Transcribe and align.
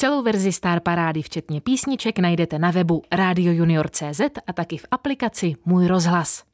Celou 0.00 0.22
verzi 0.22 0.52
Star 0.52 0.80
Parády, 0.80 1.22
včetně 1.22 1.60
písniček, 1.60 2.18
najdete 2.18 2.58
na 2.58 2.70
webu 2.70 3.02
radiojunior.cz 3.12 4.20
a 4.46 4.52
taky 4.52 4.76
v 4.76 4.86
aplikaci 4.90 5.54
Můj 5.64 5.86
rozhlas. 5.86 6.44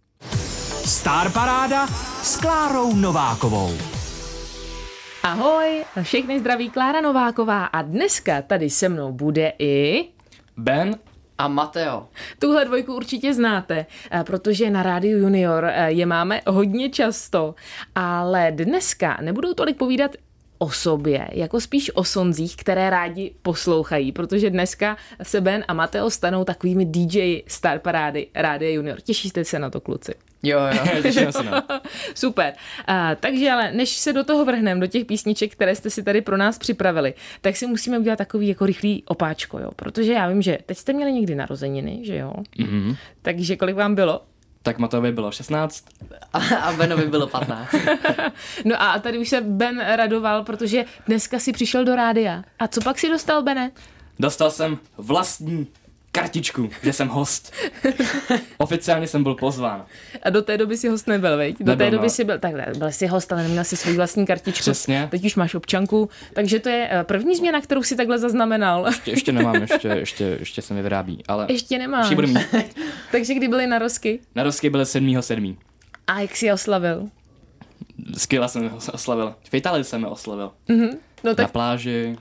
Star 0.84 1.32
Paráda 1.32 1.86
s 2.22 2.40
Klárou 2.40 2.96
Novákovou. 2.96 3.70
Ahoj, 5.22 5.84
všechny 6.02 6.40
zdraví 6.40 6.70
Klára 6.70 7.00
Nováková 7.00 7.64
a 7.64 7.82
dneska 7.82 8.42
tady 8.42 8.70
se 8.70 8.88
mnou 8.88 9.12
bude 9.12 9.52
i... 9.58 10.04
Ben 10.56 10.98
a 11.38 11.48
Mateo. 11.48 12.08
Tuhle 12.38 12.64
dvojku 12.64 12.94
určitě 12.94 13.34
znáte, 13.34 13.86
eh, 14.10 14.24
protože 14.24 14.70
na 14.70 14.82
Rádiu 14.82 15.18
Junior 15.18 15.64
eh, 15.64 15.90
je 15.90 16.06
máme 16.06 16.40
hodně 16.46 16.90
často, 16.90 17.54
ale 17.94 18.52
dneska 18.52 19.18
nebudou 19.20 19.54
tolik 19.54 19.76
povídat 19.76 20.10
o 20.64 20.70
sobě, 20.70 21.28
jako 21.32 21.60
spíš 21.60 21.90
o 21.94 22.04
sonzích, 22.04 22.56
které 22.56 22.90
rádi 22.90 23.34
poslouchají, 23.42 24.12
protože 24.12 24.50
dneska 24.50 24.96
se 25.22 25.40
Ben 25.40 25.64
a 25.68 25.74
Mateo 25.74 26.10
stanou 26.10 26.44
takovými 26.44 26.84
DJ 26.84 27.42
Star 27.46 27.78
Parády 27.78 28.26
Rádia 28.34 28.70
Junior. 28.70 29.00
Těšíte 29.00 29.44
se 29.44 29.58
na 29.58 29.70
to, 29.70 29.80
kluci? 29.80 30.14
Jo, 30.42 30.60
jo, 30.60 31.02
těším 31.02 31.32
se 31.32 31.42
na. 31.42 31.66
Super. 32.14 32.52
Uh, 32.88 32.94
takže 33.20 33.50
ale 33.50 33.72
než 33.72 33.88
se 33.88 34.12
do 34.12 34.24
toho 34.24 34.44
vrhneme, 34.44 34.80
do 34.80 34.86
těch 34.86 35.04
písniček, 35.04 35.52
které 35.52 35.76
jste 35.76 35.90
si 35.90 36.02
tady 36.02 36.20
pro 36.20 36.36
nás 36.36 36.58
připravili, 36.58 37.14
tak 37.40 37.56
si 37.56 37.66
musíme 37.66 37.98
udělat 37.98 38.16
takový 38.16 38.48
jako 38.48 38.66
rychlý 38.66 39.02
opáčko, 39.06 39.58
jo. 39.58 39.70
Protože 39.76 40.12
já 40.12 40.28
vím, 40.28 40.42
že 40.42 40.58
teď 40.66 40.78
jste 40.78 40.92
měli 40.92 41.12
někdy 41.12 41.34
narozeniny, 41.34 42.00
že 42.02 42.16
jo? 42.16 42.32
Mm-hmm. 42.58 42.96
Takže 43.22 43.56
kolik 43.56 43.76
vám 43.76 43.94
bylo? 43.94 44.20
Tak 44.64 44.78
Matovi 44.78 45.12
bylo 45.12 45.32
16. 45.32 45.84
A, 46.32 46.38
a 46.56 46.72
Benovi 46.72 47.06
bylo 47.06 47.26
15. 47.26 47.74
no 48.64 48.82
a 48.82 48.98
tady 48.98 49.18
už 49.18 49.28
se 49.28 49.40
Ben 49.40 49.80
radoval, 49.80 50.44
protože 50.44 50.84
dneska 51.06 51.38
si 51.38 51.52
přišel 51.52 51.84
do 51.84 51.94
rádia. 51.96 52.42
A 52.58 52.68
co 52.68 52.80
pak 52.80 52.98
si 52.98 53.08
dostal, 53.08 53.42
Bene? 53.42 53.70
Dostal 54.18 54.50
jsem 54.50 54.78
vlastní 54.98 55.66
kartičku, 56.14 56.70
že 56.82 56.92
jsem 56.92 57.08
host. 57.08 57.52
Oficiálně 58.58 59.06
jsem 59.06 59.22
byl 59.22 59.34
pozván. 59.34 59.84
A 60.22 60.30
do 60.30 60.42
té 60.42 60.58
doby 60.58 60.76
si 60.76 60.88
host 60.88 61.06
nebyl, 61.06 61.36
veď? 61.36 61.58
Do 61.58 61.64
nebyl, 61.64 61.86
té 61.86 61.90
doby 61.90 62.06
no. 62.06 62.10
si 62.10 62.24
byl, 62.24 62.38
tak 62.38 62.76
byl 62.78 62.92
jsi 62.92 63.06
host, 63.06 63.32
ale 63.32 63.42
neměl 63.42 63.64
si 63.64 63.76
svůj 63.76 63.96
vlastní 63.96 64.26
kartičku. 64.26 64.60
Přesně. 64.60 65.08
Teď 65.10 65.24
už 65.24 65.36
máš 65.36 65.54
občanku, 65.54 66.08
takže 66.32 66.58
to 66.58 66.68
je 66.68 66.88
eh, 66.90 67.04
první 67.04 67.36
změna, 67.36 67.60
kterou 67.60 67.82
si 67.82 67.96
takhle 67.96 68.18
zaznamenal. 68.18 68.86
Ještě, 68.86 69.10
ještě 69.10 69.32
nemám, 69.32 69.54
ještě, 69.54 69.88
ještě, 69.88 70.24
ještě 70.24 70.62
se 70.62 70.74
mi 70.74 70.82
vyrábí, 70.82 71.22
ale... 71.28 71.46
Ještě 71.48 71.78
nemáš. 71.78 72.04
Ještě 72.04 72.14
budu 72.14 72.28
mít. 72.28 72.46
takže 73.12 73.34
kdy 73.34 73.48
byly 73.48 73.66
narozky? 73.66 74.20
Narozky 74.34 74.70
byly 74.70 74.84
7.7. 74.84 75.56
A 76.06 76.20
jak 76.20 76.36
jsi 76.36 76.46
je 76.46 76.54
oslavil? 76.54 77.08
Skvěle 78.16 78.48
jsem 78.48 78.64
je 78.64 78.70
oslavil. 78.92 79.34
V 79.50 79.54
Itálii 79.54 79.84
jsem 79.84 80.02
je 80.02 80.08
oslavil. 80.08 80.52
Mm-hmm. 80.68 80.98
No 81.24 81.34
tak... 81.34 81.42
Na 81.42 81.48
pláži, 81.48 82.16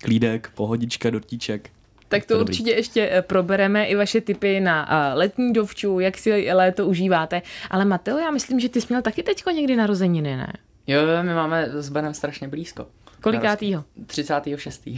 klídek, 0.00 0.50
pohodička, 0.54 1.10
dortíček. 1.10 1.70
Tak 2.08 2.24
to 2.24 2.38
Dobrý. 2.38 2.52
určitě 2.52 2.70
ještě 2.70 3.08
eh, 3.12 3.22
probereme 3.22 3.86
i 3.86 3.94
vaše 3.94 4.20
tipy 4.20 4.60
na 4.60 4.88
eh, 4.90 5.14
letní 5.14 5.52
dovču, 5.52 6.00
jak 6.00 6.18
si 6.18 6.52
léto 6.52 6.86
užíváte. 6.86 7.42
Ale 7.70 7.84
Mateo, 7.84 8.18
já 8.18 8.30
myslím, 8.30 8.60
že 8.60 8.68
ty 8.68 8.80
jsi 8.80 8.86
měl 8.88 9.02
taky 9.02 9.22
teďko 9.22 9.50
někdy 9.50 9.76
narozeniny, 9.76 10.36
ne? 10.36 10.52
Jo, 10.86 11.00
my 11.22 11.34
máme 11.34 11.68
s 11.72 11.88
Benem 11.88 12.14
strašně 12.14 12.48
blízko. 12.48 12.86
Kolikátýho? 13.20 13.84
36. 14.06 14.88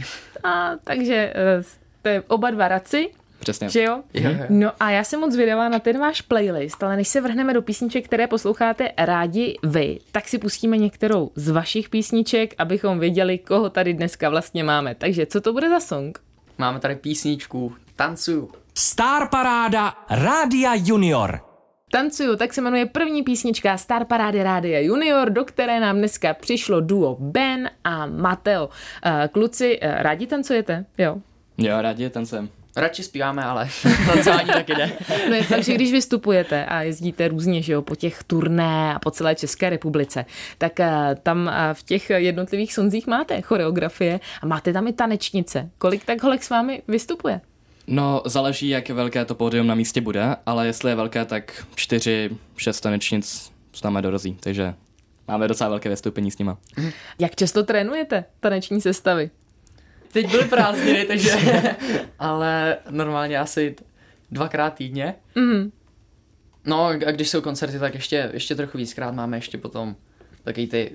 A 0.43 0.71
takže 0.83 1.33
eh, 1.35 1.63
jste 1.63 2.23
oba 2.27 2.51
dva 2.51 2.67
raci, 2.67 3.09
Přesně. 3.39 3.69
Že 3.69 3.83
jo? 3.83 4.03
jo, 4.13 4.29
jo? 4.29 4.45
No 4.49 4.71
a 4.79 4.91
já 4.91 5.03
jsem 5.03 5.19
moc 5.19 5.35
vydala 5.35 5.69
na 5.69 5.79
ten 5.79 5.99
váš 5.99 6.21
playlist, 6.21 6.83
ale 6.83 6.95
než 6.95 7.07
se 7.07 7.21
vrhneme 7.21 7.53
do 7.53 7.61
písniček, 7.61 8.05
které 8.05 8.27
posloucháte 8.27 8.91
rádi 8.97 9.57
vy, 9.63 9.99
tak 10.11 10.27
si 10.27 10.37
pustíme 10.37 10.77
některou 10.77 11.31
z 11.35 11.49
vašich 11.49 11.89
písniček, 11.89 12.53
abychom 12.57 12.99
věděli, 12.99 13.37
koho 13.37 13.69
tady 13.69 13.93
dneska 13.93 14.29
vlastně 14.29 14.63
máme. 14.63 14.95
Takže 14.95 15.25
co 15.25 15.41
to 15.41 15.53
bude 15.53 15.69
za 15.69 15.79
song? 15.79 16.19
Máme 16.59 16.79
tady 16.79 16.95
písničku 16.95 17.75
Tancuju. 17.95 18.51
Star 18.73 19.29
Paráda 19.29 19.93
Rádia 20.09 20.71
Junior. 20.75 21.39
Tancuju, 21.91 22.35
tak 22.35 22.53
se 22.53 22.61
jmenuje 22.61 22.85
první 22.85 23.23
písnička 23.23 23.77
Star 23.77 24.05
Parády 24.05 24.43
Rádia 24.43 24.79
Junior, 24.79 25.29
do 25.29 25.45
které 25.45 25.79
nám 25.79 25.97
dneska 25.97 26.33
přišlo 26.33 26.81
duo 26.81 27.17
Ben 27.19 27.69
a 27.83 28.05
Mateo. 28.05 28.65
Uh, 28.65 28.71
kluci, 29.31 29.79
uh, 29.79 29.89
rádi 29.91 30.27
tancujete? 30.27 30.85
Jo. 30.97 31.17
Jo, 31.57 31.81
rádi 31.81 32.09
tancem. 32.09 32.49
Radši 32.75 33.03
zpíváme, 33.03 33.43
ale 33.43 33.69
tancování 34.05 34.47
taky 34.47 34.75
jde. 34.75 34.91
No 35.29 35.35
je 35.35 35.43
fakt, 35.43 35.63
že 35.63 35.73
když 35.73 35.91
vystupujete 35.91 36.65
a 36.65 36.81
jezdíte 36.81 37.27
různě, 37.27 37.61
že 37.61 37.73
jo, 37.73 37.81
po 37.81 37.95
těch 37.95 38.23
turné 38.23 38.93
a 38.93 38.99
po 38.99 39.11
celé 39.11 39.35
České 39.35 39.69
republice, 39.69 40.25
tak 40.57 40.79
uh, 40.79 40.85
tam 41.23 41.47
uh, 41.47 41.53
v 41.73 41.83
těch 41.83 42.09
jednotlivých 42.09 42.73
sonzích 42.73 43.07
máte 43.07 43.41
choreografie 43.41 44.19
a 44.41 44.45
máte 44.45 44.73
tam 44.73 44.87
i 44.87 44.93
tanečnice. 44.93 45.69
Kolik 45.77 46.05
tak 46.05 46.23
holek 46.23 46.43
s 46.43 46.49
vámi 46.49 46.81
vystupuje? 46.87 47.41
No, 47.87 48.21
záleží, 48.25 48.69
jak 48.69 48.89
velké 48.89 49.25
to 49.25 49.35
pódium 49.35 49.67
na 49.67 49.75
místě 49.75 50.01
bude, 50.01 50.35
ale 50.45 50.65
jestli 50.67 50.91
je 50.91 50.95
velké, 50.95 51.25
tak 51.25 51.65
čtyři, 51.75 52.29
šest 52.57 52.81
tanečnic 52.81 53.51
s 53.73 53.83
námi 53.83 54.01
dorazí, 54.01 54.37
takže 54.39 54.73
máme 55.27 55.47
docela 55.47 55.69
velké 55.69 55.89
vystoupení 55.89 56.31
s 56.31 56.37
nima. 56.37 56.57
Jak 57.19 57.35
často 57.35 57.63
trénujete 57.63 58.25
taneční 58.39 58.81
sestavy? 58.81 59.29
Teď 60.11 60.31
byly 60.31 60.43
prázdniny, 60.43 61.05
takže... 61.05 61.31
ale 62.19 62.77
normálně 62.89 63.39
asi 63.39 63.75
dvakrát 64.31 64.73
týdně. 64.73 65.15
Mm. 65.35 65.71
No 66.65 66.85
a 66.85 66.93
když 66.93 67.29
jsou 67.29 67.41
koncerty, 67.41 67.79
tak 67.79 67.93
ještě, 67.93 68.29
ještě 68.33 68.55
trochu 68.55 68.77
víckrát 68.77 69.15
máme 69.15 69.37
ještě 69.37 69.57
potom 69.57 69.95
taky 70.43 70.67
ty 70.67 70.91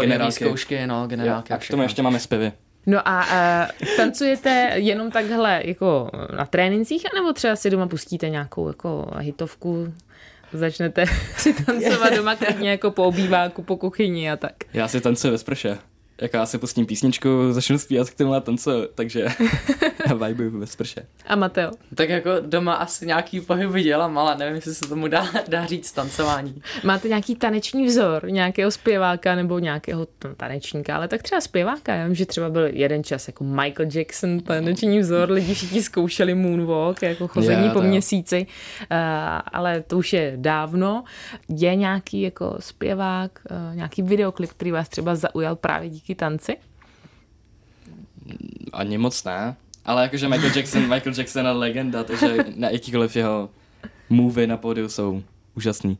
generálky. 0.00 0.32
zkoušky, 0.32 0.86
no, 0.86 1.06
generálky. 1.06 1.52
a 1.52 1.58
k 1.58 1.68
tomu 1.68 1.82
ještě 1.82 2.02
máme 2.02 2.20
zpěvy. 2.20 2.52
No 2.86 3.08
a 3.08 3.26
uh, 3.26 3.86
tancujete 3.96 4.72
jenom 4.74 5.10
takhle 5.10 5.62
jako 5.64 6.10
na 6.36 6.46
trénincích, 6.46 7.06
anebo 7.12 7.32
třeba 7.32 7.56
si 7.56 7.70
doma 7.70 7.86
pustíte 7.86 8.28
nějakou 8.28 8.68
jako 8.68 9.10
hitovku, 9.18 9.94
začnete 10.52 11.04
si 11.36 11.64
tancovat 11.64 12.14
doma 12.14 12.36
klidně 12.36 12.70
jako 12.70 12.90
po 12.90 13.04
obýváku, 13.04 13.62
po 13.62 13.76
kuchyni 13.76 14.30
a 14.30 14.36
tak. 14.36 14.52
Já 14.72 14.88
si 14.88 15.00
tancuji 15.00 15.30
ve 15.30 15.38
sprše. 15.38 15.78
Jako 16.20 16.36
já 16.36 16.46
si 16.46 16.58
pustím 16.58 16.86
písničku, 16.86 17.28
začnu 17.50 17.78
zpívat 17.78 18.10
k 18.10 18.14
tomu 18.14 18.34
a 18.34 18.40
tance, 18.40 18.70
takže 18.94 19.26
vibuju 20.26 20.58
ve 20.58 20.66
sprše. 20.66 21.06
A 21.26 21.36
Mateo? 21.36 21.70
Tak 21.94 22.08
jako 22.08 22.30
doma 22.40 22.74
asi 22.74 23.06
nějaký 23.06 23.40
pohyby 23.40 23.82
dělám, 23.82 24.18
ale 24.18 24.36
nevím, 24.36 24.54
jestli 24.54 24.74
se 24.74 24.88
tomu 24.88 25.08
dá, 25.08 25.26
dá 25.48 25.66
říct 25.66 25.92
tancování. 25.92 26.62
Máte 26.84 27.08
nějaký 27.08 27.34
taneční 27.34 27.86
vzor, 27.86 28.30
nějakého 28.30 28.70
zpěváka 28.70 29.34
nebo 29.34 29.58
nějakého 29.58 30.06
tanečníka, 30.36 30.96
ale 30.96 31.08
tak 31.08 31.22
třeba 31.22 31.40
zpěváka. 31.40 31.94
Já 31.94 32.06
vím, 32.06 32.14
že 32.14 32.26
třeba 32.26 32.50
byl 32.50 32.66
jeden 32.66 33.04
čas 33.04 33.28
jako 33.28 33.44
Michael 33.44 33.88
Jackson, 33.94 34.40
taneční 34.40 34.98
vzor, 34.98 35.30
lidi 35.30 35.54
všichni 35.54 35.82
zkoušeli 35.82 36.34
moonwalk, 36.34 37.02
jako 37.02 37.28
chození 37.28 37.66
Já, 37.66 37.72
po 37.72 37.78
jo. 37.78 37.84
měsíci, 37.84 38.46
uh, 38.80 38.96
ale 39.52 39.82
to 39.82 39.98
už 39.98 40.12
je 40.12 40.32
dávno. 40.36 41.04
Je 41.48 41.74
nějaký 41.74 42.22
jako 42.22 42.56
zpěvák, 42.60 43.40
uh, 43.50 43.76
nějaký 43.76 44.02
videoklip, 44.02 44.50
který 44.50 44.70
vás 44.70 44.88
třeba 44.88 45.14
zaujal 45.14 45.56
právě 45.56 45.90
díky 45.90 46.14
tanci? 46.14 46.56
Ani 48.72 48.98
moc 48.98 49.24
ne, 49.24 49.56
ale 49.86 50.02
jakože 50.02 50.28
Michael 50.28 50.52
Jackson, 50.56 50.82
Michael 50.82 51.14
Jackson 51.16 51.46
je 51.46 51.52
legenda, 51.52 52.04
takže 52.04 52.36
na 52.56 52.70
jakýkoliv 52.70 53.16
jeho 53.16 53.50
movie 54.10 54.46
na 54.46 54.56
pódiu 54.56 54.88
jsou 54.88 55.22
úžasný. 55.56 55.98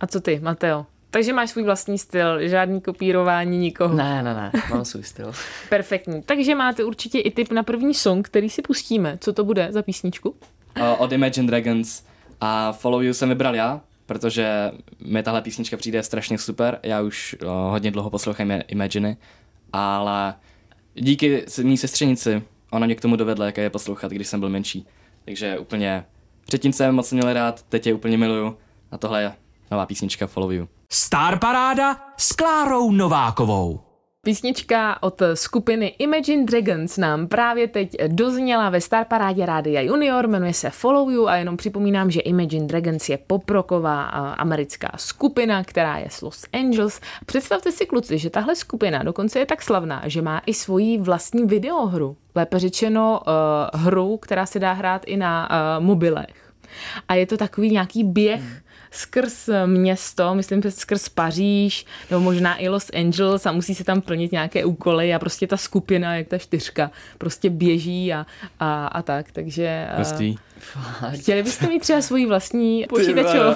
A 0.00 0.06
co 0.06 0.20
ty, 0.20 0.40
Mateo? 0.42 0.86
Takže 1.10 1.32
máš 1.32 1.50
svůj 1.50 1.64
vlastní 1.64 1.98
styl, 1.98 2.48
žádný 2.48 2.80
kopírování 2.80 3.58
nikoho. 3.58 3.94
Ne, 3.94 4.22
ne, 4.22 4.34
ne, 4.34 4.52
mám 4.70 4.84
svůj 4.84 5.02
styl. 5.02 5.32
Perfektní. 5.68 6.22
Takže 6.22 6.54
máte 6.54 6.84
určitě 6.84 7.20
i 7.20 7.30
tip 7.30 7.52
na 7.52 7.62
první 7.62 7.94
song, 7.94 8.26
který 8.26 8.50
si 8.50 8.62
pustíme. 8.62 9.18
Co 9.20 9.32
to 9.32 9.44
bude 9.44 9.68
za 9.70 9.82
písničku? 9.82 10.28
Uh, 10.28 10.84
od 10.98 11.12
Imagine 11.12 11.46
Dragons 11.46 12.02
a 12.40 12.72
Follow 12.72 13.02
You 13.02 13.14
jsem 13.14 13.28
vybral 13.28 13.54
já, 13.54 13.80
protože 14.06 14.70
mi 15.04 15.22
tahle 15.22 15.42
písnička 15.42 15.76
přijde 15.76 16.02
strašně 16.02 16.38
super. 16.38 16.78
Já 16.82 17.00
už 17.00 17.36
uh, 17.42 17.48
hodně 17.48 17.90
dlouho 17.90 18.10
poslouchám 18.10 18.50
Imagine, 18.68 19.16
ale 19.72 20.34
díky 20.94 21.44
mý 21.62 21.76
sestřenici, 21.76 22.42
ona 22.70 22.86
mě 22.86 22.94
k 22.94 23.00
tomu 23.00 23.16
dovedla, 23.16 23.46
jaké 23.46 23.62
je 23.62 23.70
poslouchat, 23.70 24.12
když 24.12 24.28
jsem 24.28 24.40
byl 24.40 24.48
menší. 24.48 24.86
Takže 25.24 25.58
úplně 25.58 26.04
předtím 26.46 26.72
jsem 26.72 26.94
moc 26.94 27.12
měl 27.12 27.32
rád, 27.32 27.62
teď 27.62 27.86
je 27.86 27.94
úplně 27.94 28.18
miluju 28.18 28.56
a 28.90 28.98
tohle 28.98 29.22
je 29.22 29.32
nová 29.70 29.86
písnička 29.86 30.26
Follow 30.26 30.52
You. 30.52 30.68
Star 30.90 31.38
Paráda 31.38 32.00
s 32.16 32.32
Klárou 32.32 32.90
Novákovou. 32.90 33.87
Písnička 34.24 35.02
od 35.02 35.22
skupiny 35.34 35.86
Imagine 35.98 36.44
Dragons 36.44 36.96
nám 36.96 37.28
právě 37.28 37.68
teď 37.68 37.96
dozněla 38.06 38.70
ve 38.70 38.80
Star 38.80 39.04
Parádě 39.04 39.46
Rádia 39.46 39.80
Junior, 39.80 40.28
jmenuje 40.28 40.54
se 40.54 40.70
Follow 40.70 41.10
You 41.10 41.26
a 41.28 41.36
jenom 41.36 41.56
připomínám, 41.56 42.10
že 42.10 42.20
Imagine 42.20 42.66
Dragons 42.66 43.08
je 43.08 43.18
poproková 43.18 44.02
a, 44.02 44.32
americká 44.32 44.90
skupina, 44.96 45.64
která 45.64 45.98
je 45.98 46.06
z 46.10 46.22
Los 46.22 46.44
Angeles. 46.52 47.00
Představte 47.26 47.72
si 47.72 47.86
kluci, 47.86 48.18
že 48.18 48.30
tahle 48.30 48.56
skupina 48.56 49.02
dokonce 49.02 49.38
je 49.38 49.46
tak 49.46 49.62
slavná, 49.62 50.02
že 50.06 50.22
má 50.22 50.42
i 50.46 50.54
svoji 50.54 50.98
vlastní 50.98 51.46
videohru. 51.46 52.16
Lépe 52.34 52.58
řečeno 52.58 53.20
uh, 53.20 53.80
hru, 53.80 54.16
která 54.16 54.46
se 54.46 54.58
dá 54.58 54.72
hrát 54.72 55.02
i 55.06 55.16
na 55.16 55.48
uh, 55.50 55.84
mobilech. 55.84 56.52
A 57.08 57.14
je 57.14 57.26
to 57.26 57.36
takový 57.36 57.70
nějaký 57.70 58.04
běh 58.04 58.62
skrz 58.90 59.48
město, 59.66 60.34
myslím, 60.34 60.62
že 60.62 60.70
skrz 60.70 61.08
Paříž, 61.08 61.86
nebo 62.10 62.22
možná 62.22 62.56
i 62.62 62.68
Los 62.68 62.90
Angeles 62.94 63.46
a 63.46 63.52
musí 63.52 63.74
se 63.74 63.84
tam 63.84 64.00
plnit 64.00 64.32
nějaké 64.32 64.64
úkoly 64.64 65.14
a 65.14 65.18
prostě 65.18 65.46
ta 65.46 65.56
skupina, 65.56 66.16
jak 66.16 66.28
ta 66.28 66.38
čtyřka, 66.38 66.90
prostě 67.18 67.50
běží 67.50 68.12
a, 68.12 68.26
a, 68.60 68.86
a 68.86 69.02
tak, 69.02 69.32
takže... 69.32 69.88
uh, 69.92 69.98
Hustý. 69.98 70.36
Chtěli 71.20 71.42
byste 71.42 71.66
mít 71.66 71.80
třeba 71.80 72.02
svoji 72.02 72.26
vlastní 72.26 72.86
počítačovou? 72.88 73.54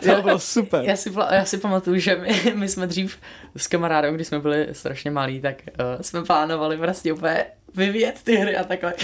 to 0.14 0.22
bylo 0.22 0.38
super. 0.38 0.84
Já 0.84 0.96
si, 0.96 1.12
já 1.30 1.44
si 1.44 1.58
pamatuju, 1.58 1.98
že 1.98 2.16
my, 2.16 2.52
my 2.54 2.68
jsme 2.68 2.86
dřív 2.86 3.18
s 3.56 3.66
kamarádem, 3.66 4.14
když 4.14 4.26
jsme 4.26 4.38
byli 4.38 4.68
strašně 4.72 5.10
malí, 5.10 5.40
tak 5.40 5.56
uh, 5.66 6.02
jsme 6.02 6.24
plánovali 6.24 6.76
prostě 6.76 7.12
úplně 7.12 7.46
vyvíjet 7.74 8.20
ty 8.24 8.36
hry 8.36 8.56
a 8.56 8.64
takhle. 8.64 8.94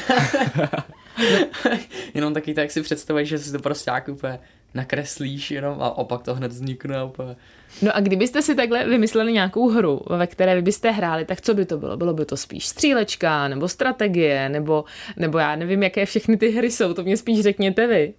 jenom 2.15 2.35
taky 2.35 2.55
tak 2.55 2.71
si 2.71 2.83
představuješ, 2.83 3.29
že 3.29 3.39
si 3.39 3.53
to 3.53 3.59
prostě 3.59 3.91
jak 3.91 4.09
úplně 4.09 4.39
nakreslíš 4.75 5.51
jenom 5.51 5.83
a 5.83 5.91
opak 5.99 6.23
to 6.23 6.35
hned 6.35 6.53
vznikne 6.53 7.05
úplně. 7.05 7.37
No 7.83 7.97
a 7.97 8.01
kdybyste 8.01 8.43
si 8.43 8.55
takhle 8.55 8.89
vymysleli 8.89 9.33
nějakou 9.33 9.69
hru, 9.69 10.01
ve 10.11 10.27
které 10.27 10.55
vy 10.55 10.63
byste 10.63 10.91
hráli, 10.91 11.25
tak 11.25 11.41
co 11.41 11.55
by 11.55 11.65
to 11.67 11.79
bylo? 11.79 11.97
Bylo 11.97 12.15
by 12.15 12.25
to 12.25 12.37
spíš 12.37 12.67
střílečka, 12.67 13.49
nebo 13.49 13.69
strategie, 13.69 14.49
nebo, 14.49 14.85
nebo 15.17 15.39
já 15.39 15.57
nevím, 15.57 15.83
jaké 15.83 16.07
všechny 16.07 16.37
ty 16.37 16.51
hry 16.51 16.71
jsou, 16.71 16.95
to 16.95 17.03
mě 17.03 17.17
spíš 17.17 17.41
řekněte 17.41 17.87
vy. 17.87 18.15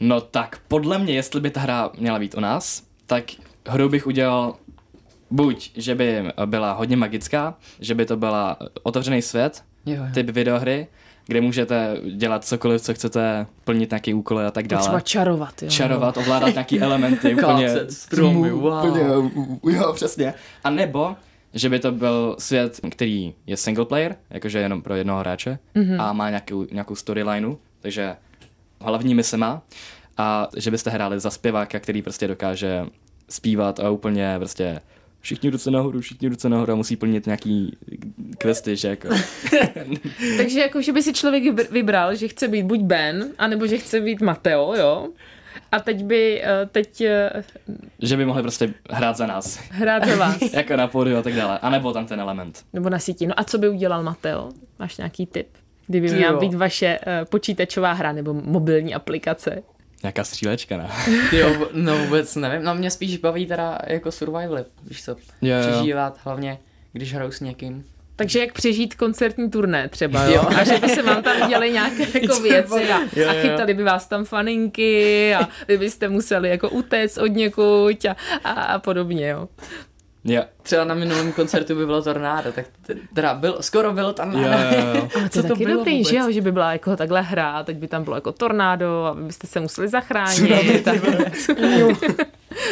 No 0.00 0.20
tak, 0.20 0.58
podle 0.68 0.98
mě, 0.98 1.14
jestli 1.14 1.40
by 1.40 1.50
ta 1.50 1.60
hra 1.60 1.90
měla 1.98 2.18
být 2.18 2.34
o 2.34 2.40
nás, 2.40 2.82
tak 3.06 3.24
hru 3.66 3.88
bych 3.88 4.06
udělal 4.06 4.54
buď, 5.30 5.70
že 5.76 5.94
by 5.94 6.22
byla 6.46 6.72
hodně 6.72 6.96
magická, 6.96 7.54
že 7.80 7.94
by 7.94 8.06
to 8.06 8.16
byla 8.16 8.56
otevřený 8.82 9.22
svět, 9.22 9.62
Jo, 9.86 9.94
jo. 9.94 10.02
typ 10.14 10.30
videohry, 10.30 10.86
kde 11.28 11.40
můžete 11.40 11.96
dělat 12.14 12.44
cokoliv, 12.44 12.82
co 12.82 12.94
chcete, 12.94 13.46
plnit 13.64 13.90
nějaký 13.90 14.14
úkoly 14.14 14.44
a 14.44 14.50
tak 14.50 14.66
Třeba 14.66 14.82
dále. 14.82 15.02
čarovat, 15.02 15.62
jo. 15.62 15.70
Čarovat, 15.70 16.16
ovládat 16.16 16.52
nějaký 16.52 16.80
elementy, 16.80 17.34
úplně... 17.42 17.68
Stromy, 17.90 18.50
wow. 18.50 18.84
úplně, 19.34 19.76
jo, 19.76 19.92
přesně. 19.92 20.34
A 20.64 20.70
nebo, 20.70 21.16
že 21.54 21.68
by 21.68 21.78
to 21.78 21.92
byl 21.92 22.36
svět, 22.38 22.80
který 22.90 23.34
je 23.46 23.56
single 23.56 23.84
player, 23.84 24.16
jakože 24.30 24.58
jenom 24.58 24.82
pro 24.82 24.94
jednoho 24.94 25.20
hráče 25.20 25.58
mm-hmm. 25.74 26.02
a 26.02 26.12
má 26.12 26.30
nějakou, 26.30 26.66
nějakou 26.70 26.94
storylineu, 26.94 27.56
takže 27.80 28.16
hlavní 28.80 29.14
mise 29.14 29.36
má 29.36 29.62
a 30.16 30.48
že 30.56 30.70
byste 30.70 30.90
hráli 30.90 31.20
za 31.20 31.30
zpěváka, 31.30 31.80
který 31.80 32.02
prostě 32.02 32.28
dokáže 32.28 32.86
zpívat 33.28 33.80
a 33.80 33.90
úplně 33.90 34.34
prostě 34.38 34.80
všichni 35.20 35.50
ruce 35.50 35.70
nahoru, 35.70 36.00
všichni 36.00 36.28
ruce 36.28 36.48
nahoru 36.48 36.72
a 36.72 36.76
musí 36.76 36.96
plnit 36.96 37.26
nějaký 37.26 37.76
questy, 38.38 38.76
že 38.76 38.88
jako. 38.88 39.08
Takže 40.36 40.60
jako, 40.60 40.82
že 40.82 40.92
by 40.92 41.02
si 41.02 41.12
člověk 41.12 41.44
vybr- 41.44 41.72
vybral, 41.72 42.14
že 42.14 42.28
chce 42.28 42.48
být 42.48 42.62
buď 42.62 42.80
Ben, 42.80 43.32
anebo 43.38 43.66
že 43.66 43.78
chce 43.78 44.00
být 44.00 44.20
Mateo, 44.20 44.74
jo? 44.74 45.08
A 45.72 45.80
teď 45.80 46.04
by, 46.04 46.42
eh, 46.44 46.68
teď 46.72 47.00
eh, 47.00 47.44
že 48.02 48.16
by 48.16 48.24
mohli 48.24 48.42
prostě 48.42 48.74
hrát 48.90 49.16
za 49.16 49.26
nás. 49.26 49.58
hrát 49.70 50.06
za 50.06 50.16
vás. 50.16 50.36
jako 50.52 50.76
na 50.76 50.86
pódiu 50.86 51.16
a 51.16 51.22
tak 51.22 51.34
dále. 51.34 51.58
A 51.58 51.70
nebo 51.70 51.92
tam 51.92 52.06
ten 52.06 52.20
element. 52.20 52.64
nebo 52.72 52.90
na 52.90 52.98
síti. 52.98 53.26
No 53.26 53.40
a 53.40 53.44
co 53.44 53.58
by 53.58 53.68
udělal 53.68 54.02
Mateo? 54.02 54.48
Máš 54.78 54.96
nějaký 54.96 55.26
tip? 55.26 55.48
Kdyby 55.86 56.08
měla 56.08 56.40
být 56.40 56.54
vaše 56.54 56.98
uh, 56.98 57.24
počítačová 57.24 57.92
hra 57.92 58.12
nebo 58.12 58.34
mobilní 58.34 58.94
aplikace. 58.94 59.62
Nějaká 60.02 60.24
střílečka, 60.24 60.76
ne? 60.76 60.90
Ty 61.30 61.36
jo, 61.38 61.68
no 61.72 61.98
vůbec 61.98 62.36
nevím, 62.36 62.64
no 62.64 62.74
mě 62.74 62.90
spíš 62.90 63.16
baví 63.18 63.46
teda 63.46 63.78
jako 63.86 64.12
survival, 64.12 64.64
víš 64.84 65.04
co, 65.04 65.10
Jo, 65.42 65.56
jo. 65.56 65.70
přežívat 65.70 66.18
hlavně, 66.24 66.58
když 66.92 67.14
hraju 67.14 67.30
s 67.30 67.40
někým. 67.40 67.84
Takže 68.16 68.38
jak 68.38 68.52
přežít 68.52 68.94
koncertní 68.94 69.50
turné 69.50 69.88
třeba, 69.88 70.24
jo? 70.24 70.32
Jo. 70.32 70.48
A 70.60 70.64
že 70.64 70.78
by 70.78 70.88
se 70.88 71.02
vám 71.02 71.22
tam 71.22 71.48
děly 71.48 71.72
nějaké 71.72 72.02
jako 72.20 72.40
věci 72.40 72.90
a, 72.92 73.00
Jo, 73.16 73.28
a 73.28 73.32
jo. 73.32 73.42
chytali 73.42 73.74
by 73.74 73.82
vás 73.82 74.06
tam 74.06 74.24
faninky 74.24 75.34
a 75.34 75.48
vy 75.68 75.78
byste 75.78 76.08
museli 76.08 76.48
jako 76.48 76.68
utéct 76.70 77.18
od 77.18 77.26
někuď 77.26 78.04
a, 78.04 78.16
a, 78.44 78.50
a 78.52 78.78
podobně, 78.78 79.28
jo. 79.28 79.48
Jo. 80.28 80.42
Třeba 80.62 80.84
na 80.84 80.94
minulém 80.94 81.32
koncertu 81.32 81.74
by 81.74 81.86
bylo 81.86 82.02
tornádo, 82.02 82.52
tak 82.52 82.66
teda 83.14 83.34
byl, 83.34 83.56
skoro 83.60 83.92
bylo 83.92 84.12
tornádo. 84.12 84.38
Jo, 84.48 84.80
jo, 84.80 84.94
jo. 84.96 85.08
Ale 85.14 85.22
to 85.24 85.28
Co 85.28 85.38
je 85.38 85.42
to 85.42 85.48
taky 85.48 85.64
bylo 85.64 85.76
dobrý, 85.76 85.92
vůbec? 85.98 86.08
že 86.10 86.16
jo, 86.16 86.30
že 86.32 86.40
by 86.40 86.52
byla 86.52 86.72
jako 86.72 86.96
takhle 86.96 87.22
hra, 87.22 87.62
teď 87.62 87.76
by 87.76 87.88
tam 87.88 88.04
bylo 88.04 88.16
jako 88.16 88.32
tornádo 88.32 89.04
a 89.04 89.12
vy 89.12 89.22
byste 89.22 89.46
se 89.46 89.60
museli 89.60 89.88
zachránit. 89.88 90.88
a 90.88 90.92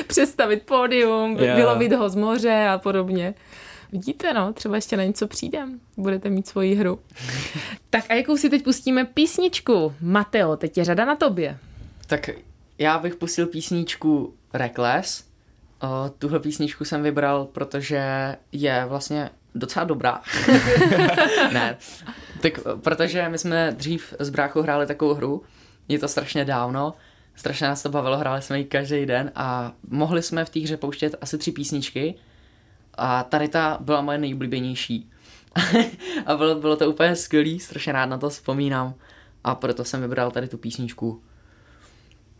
přestavit 0.06 0.62
pódium, 0.62 1.36
Jo, 1.38 1.44
jo. 1.46 1.56
vylovit 1.56 1.92
ho 1.92 2.08
z 2.08 2.14
moře 2.14 2.66
a 2.70 2.78
podobně. 2.78 3.34
Vidíte, 3.92 4.32
no, 4.34 4.52
třeba 4.52 4.74
ještě 4.76 4.96
na 4.96 5.04
něco 5.04 5.26
přijdem. 5.26 5.80
Budete 5.96 6.30
mít 6.30 6.46
svoji 6.48 6.74
hru. 6.74 6.98
tak 7.90 8.04
a 8.08 8.14
jakou 8.14 8.36
si 8.36 8.50
teď 8.50 8.64
pustíme 8.64 9.04
písničku? 9.04 9.94
Mateo, 10.00 10.56
teď 10.56 10.78
je 10.78 10.84
řada 10.84 11.04
na 11.04 11.16
tobě. 11.16 11.58
Tak 12.06 12.30
já 12.78 12.98
bych 12.98 13.14
pustil 13.16 13.46
písničku 13.46 14.34
Reckless. 14.52 15.24
O, 15.80 16.10
tuhle 16.18 16.40
písničku 16.40 16.84
jsem 16.84 17.02
vybral, 17.02 17.44
protože 17.44 18.36
je 18.52 18.84
vlastně 18.88 19.30
docela 19.54 19.84
dobrá. 19.84 20.22
ne, 21.52 21.76
tak 22.42 22.60
protože 22.82 23.28
my 23.28 23.38
jsme 23.38 23.72
dřív 23.76 24.14
s 24.18 24.30
bráchou 24.30 24.62
hráli 24.62 24.86
takovou 24.86 25.14
hru, 25.14 25.42
je 25.88 25.98
to 25.98 26.08
strašně 26.08 26.44
dávno, 26.44 26.94
strašně 27.34 27.66
nás 27.66 27.82
to 27.82 27.88
bavilo, 27.88 28.16
hráli 28.16 28.42
jsme 28.42 28.58
ji 28.58 28.64
každý 28.64 29.06
den 29.06 29.32
a 29.34 29.72
mohli 29.88 30.22
jsme 30.22 30.44
v 30.44 30.50
té 30.50 30.60
hře 30.60 30.76
pouštět 30.76 31.14
asi 31.20 31.38
tři 31.38 31.52
písničky 31.52 32.14
a 32.94 33.22
tady 33.22 33.48
ta 33.48 33.78
byla 33.80 34.00
moje 34.00 34.18
nejoblíbenější. 34.18 35.10
a 36.26 36.36
bylo, 36.36 36.54
bylo 36.54 36.76
to 36.76 36.90
úplně 36.90 37.16
skvělý, 37.16 37.60
strašně 37.60 37.92
rád 37.92 38.06
na 38.06 38.18
to 38.18 38.30
vzpomínám 38.30 38.94
a 39.44 39.54
proto 39.54 39.84
jsem 39.84 40.02
vybral 40.02 40.30
tady 40.30 40.48
tu 40.48 40.58
písničku 40.58 41.22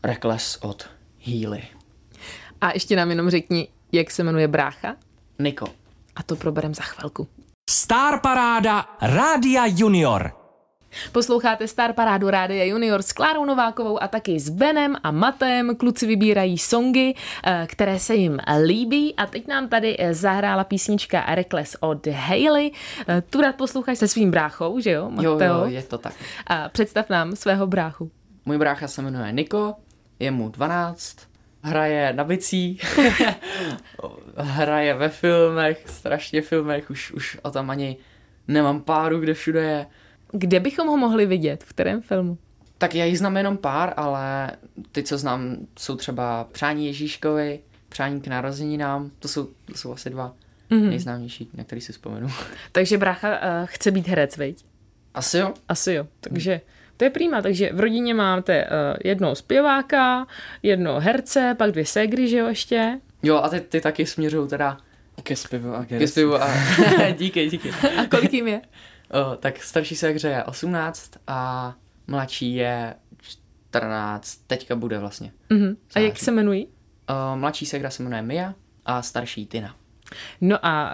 Reckless 0.02 0.58
od 0.60 0.90
Healy. 1.26 1.62
A 2.60 2.72
ještě 2.72 2.96
nám 2.96 3.10
jenom 3.10 3.30
řekni, 3.30 3.68
jak 3.92 4.10
se 4.10 4.24
jmenuje 4.24 4.48
brácha? 4.48 4.96
Niko. 5.38 5.66
A 6.16 6.22
to 6.22 6.36
proberem 6.36 6.74
za 6.74 6.82
chvilku. 6.82 7.28
Star 7.70 8.20
Paráda 8.20 8.86
Rádia 9.02 9.62
Junior. 9.66 10.32
Posloucháte 11.12 11.68
Star 11.68 11.92
Parádu 11.92 12.30
Rádia 12.30 12.64
Junior 12.64 13.02
s 13.02 13.12
Klárou 13.12 13.44
Novákovou 13.44 14.02
a 14.02 14.08
taky 14.08 14.40
s 14.40 14.48
Benem 14.48 14.96
a 15.02 15.10
Matem. 15.10 15.76
Kluci 15.76 16.06
vybírají 16.06 16.58
songy, 16.58 17.14
eh, 17.44 17.66
které 17.70 17.98
se 17.98 18.14
jim 18.14 18.38
líbí 18.64 19.14
a 19.16 19.26
teď 19.26 19.46
nám 19.46 19.68
tady 19.68 19.96
eh, 19.98 20.14
zahrála 20.14 20.64
písnička 20.64 21.24
Reckless 21.34 21.76
od 21.80 22.06
Hailey. 22.06 22.70
Eh, 23.08 23.22
Tu 23.30 23.40
rád 23.40 23.56
posloucháš 23.56 23.98
se 23.98 24.08
svým 24.08 24.30
bráchou, 24.30 24.80
že 24.80 24.90
jo, 24.90 25.10
Jo, 25.20 25.32
Mateo? 25.32 25.54
jo, 25.58 25.64
je 25.66 25.82
to 25.82 25.98
tak. 25.98 26.12
A 26.46 26.68
představ 26.68 27.08
nám 27.10 27.36
svého 27.36 27.66
bráchu. 27.66 28.10
Můj 28.44 28.58
brácha 28.58 28.88
se 28.88 29.02
jmenuje 29.02 29.32
Niko, 29.32 29.74
je 30.18 30.30
mu 30.30 30.48
12, 30.48 31.16
hraje 31.66 32.12
na 32.12 32.24
bicí, 32.24 32.78
hraje 34.36 34.94
ve 34.94 35.08
filmech, 35.08 35.84
strašně 35.86 36.42
filmech, 36.42 36.90
už, 36.90 37.12
už 37.12 37.38
o 37.42 37.50
tom 37.50 37.70
ani 37.70 37.96
nemám 38.48 38.80
páru, 38.82 39.20
kde 39.20 39.34
všude 39.34 39.62
je. 39.62 39.86
Kde 40.32 40.60
bychom 40.60 40.88
ho 40.88 40.96
mohli 40.96 41.26
vidět? 41.26 41.64
V 41.64 41.68
kterém 41.68 42.02
filmu? 42.02 42.38
Tak 42.78 42.94
já 42.94 43.04
jich 43.04 43.18
znám 43.18 43.36
jenom 43.36 43.56
pár, 43.56 43.94
ale 43.96 44.50
ty, 44.92 45.02
co 45.02 45.18
znám, 45.18 45.56
jsou 45.78 45.96
třeba 45.96 46.44
Přání 46.52 46.86
Ježíškovi, 46.86 47.60
Přání 47.88 48.20
k 48.20 48.26
narozeninám, 48.26 49.10
to 49.18 49.28
jsou, 49.28 49.44
to 49.44 49.74
jsou 49.74 49.92
asi 49.92 50.10
dva 50.10 50.34
mm-hmm. 50.70 50.88
nejznámější, 50.88 51.50
na 51.54 51.64
který 51.64 51.80
si 51.80 51.92
vzpomenu. 51.92 52.28
Takže 52.72 52.98
brácha 52.98 53.28
uh, 53.28 53.36
chce 53.64 53.90
být 53.90 54.08
herec, 54.08 54.36
veď? 54.36 54.64
Asi 55.14 55.38
jo? 55.38 55.54
Asi 55.68 55.92
jo. 55.92 56.06
Takže 56.20 56.60
to 56.96 57.04
je 57.04 57.10
prýma. 57.10 57.42
Takže 57.42 57.70
v 57.72 57.80
rodině 57.80 58.14
máte 58.14 58.64
uh, 58.64 58.70
jednoho 59.04 59.34
zpěváka, 59.34 60.26
jednoho 60.62 61.00
herce, 61.00 61.54
pak 61.58 61.70
dvě 61.70 61.86
ségry, 61.86 62.28
že 62.28 62.38
jo, 62.38 62.46
ještě? 62.46 63.00
Jo, 63.22 63.36
a 63.36 63.48
ty, 63.48 63.60
ty 63.60 63.80
taky 63.80 64.06
směřují 64.06 64.48
teda 64.48 64.78
Ke 65.22 65.36
zpěvu 65.36 65.74
a 65.74 65.84
ke 65.84 66.08
zpěvu 66.08 66.34
a 66.42 66.48
díky, 67.18 67.50
díky. 67.50 67.70
A 67.70 68.06
kolik 68.10 68.32
jim 68.32 68.48
je? 68.48 68.60
O, 69.10 69.36
tak 69.36 69.62
starší 69.62 69.96
séhře 69.96 70.28
je 70.28 70.44
18 70.44 71.10
a 71.26 71.74
mladší 72.06 72.54
je 72.54 72.94
14, 73.22 74.36
teďka 74.46 74.76
bude 74.76 74.98
vlastně. 74.98 75.32
Uh-huh. 75.50 75.76
A 75.94 75.98
jak 75.98 76.18
se 76.18 76.30
jmenují? 76.30 76.68
O, 77.08 77.36
mladší 77.36 77.66
ségra 77.66 77.90
se 77.90 78.02
jmenuje 78.02 78.22
Mia 78.22 78.54
a 78.84 79.02
starší 79.02 79.46
Tina. 79.46 79.76
No 80.40 80.66
a 80.66 80.92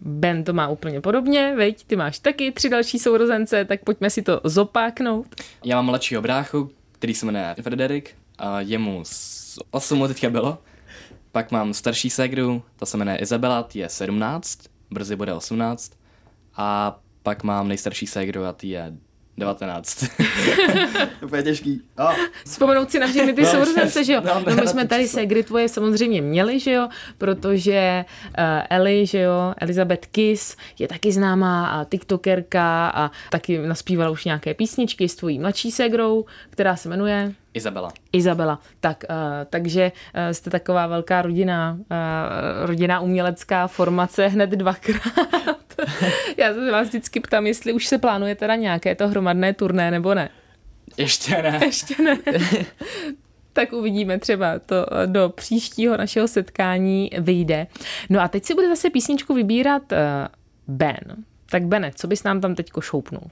Ben 0.00 0.44
to 0.44 0.52
má 0.52 0.68
úplně 0.68 1.00
podobně, 1.00 1.54
veď? 1.56 1.84
Ty 1.84 1.96
máš 1.96 2.18
taky 2.18 2.52
tři 2.52 2.68
další 2.68 2.98
sourozence, 2.98 3.64
tak 3.64 3.84
pojďme 3.84 4.10
si 4.10 4.22
to 4.22 4.40
zopáknout. 4.44 5.26
Já 5.64 5.76
mám 5.76 5.86
mladšího 5.86 6.22
bráchu, 6.22 6.70
který 6.92 7.14
se 7.14 7.26
jmenuje 7.26 7.54
Frederik 7.62 8.14
a 8.38 8.60
jemu 8.60 9.00
z 9.04 9.58
8 9.70 9.98
mu 9.98 10.08
teďka 10.08 10.30
bylo. 10.30 10.58
Pak 11.32 11.50
mám 11.50 11.74
starší 11.74 12.10
ségru, 12.10 12.62
ta 12.76 12.86
se 12.86 12.96
jmenuje 12.96 13.16
Izabela, 13.16 13.62
ty 13.62 13.78
je 13.78 13.88
17, 13.88 14.58
brzy 14.90 15.16
bude 15.16 15.34
18. 15.34 15.92
A 16.56 16.98
pak 17.22 17.42
mám 17.42 17.68
nejstarší 17.68 18.06
ségru 18.06 18.44
a 18.44 18.52
ty 18.52 18.68
je 18.68 18.92
19. 19.38 20.04
Úplně 21.24 21.42
těžký. 21.42 21.82
Oh. 21.98 22.14
Vzpomenout 22.44 22.90
si 22.90 22.98
na 22.98 23.06
všechny 23.06 23.32
ty 23.32 23.42
No, 23.42 23.48
sourozence, 23.48 24.04
že 24.04 24.12
jo? 24.12 24.20
no, 24.24 24.42
No, 24.46 24.56
my 24.62 24.68
jsme 24.68 24.86
tady. 24.86 25.08
Segry 25.08 25.42
tvoje 25.42 25.68
samozřejmě 25.68 26.22
měli, 26.22 26.60
že 26.60 26.72
jo? 26.72 26.88
Protože 27.18 28.04
uh, 28.38 28.44
Ellie, 28.70 29.06
že 29.06 29.18
jo, 29.20 29.54
Elizabeth 29.60 30.06
Kiss 30.06 30.56
je 30.78 30.88
taky 30.88 31.12
známá 31.12 31.66
a 31.66 31.84
tiktokerka 31.84 32.88
a 32.88 33.10
taky 33.30 33.58
naspívala 33.58 34.10
už 34.10 34.24
nějaké 34.24 34.54
písničky 34.54 35.08
s 35.08 35.16
tvojí 35.16 35.38
mladší 35.38 35.70
segrou, 35.70 36.24
která 36.50 36.76
se 36.76 36.88
jmenuje 36.88 37.32
Izabela. 37.54 37.92
Izabela. 38.12 38.60
Tak, 38.80 39.04
uh, 39.10 39.16
takže 39.50 39.92
uh, 40.14 40.32
jste 40.32 40.50
taková 40.50 40.86
velká 40.86 41.22
rodina, 41.22 41.76
uh, 41.78 41.86
rodina 42.66 43.00
umělecká 43.00 43.66
formace 43.66 44.26
hned 44.26 44.50
dvakrát. 44.50 45.65
Já 46.36 46.54
se 46.54 46.72
vás 46.72 46.88
vždycky 46.88 47.20
ptám, 47.20 47.46
jestli 47.46 47.72
už 47.72 47.86
se 47.86 47.98
plánuje 47.98 48.34
teda 48.34 48.56
nějaké 48.56 48.94
to 48.94 49.08
hromadné 49.08 49.54
turné 49.54 49.90
nebo 49.90 50.14
ne. 50.14 50.28
Ještě 50.96 51.42
ne. 51.42 51.60
Ještě 51.64 52.02
ne. 52.02 52.18
tak 53.52 53.72
uvidíme 53.72 54.18
třeba 54.18 54.58
to 54.58 54.86
eh, 54.92 55.06
do 55.06 55.28
příštího 55.28 55.96
našeho 55.96 56.28
setkání 56.28 57.10
vyjde. 57.18 57.66
No 58.10 58.20
a 58.20 58.28
teď 58.28 58.44
si 58.44 58.54
bude 58.54 58.68
zase 58.68 58.90
písničku 58.90 59.34
vybírat 59.34 59.82
uh, 59.92 59.98
Ben. 60.68 61.24
Tak 61.50 61.64
Bene, 61.66 61.92
co 61.94 62.06
bys 62.06 62.22
nám 62.22 62.40
tam 62.40 62.54
teďko 62.54 62.80
šoupnul? 62.80 63.22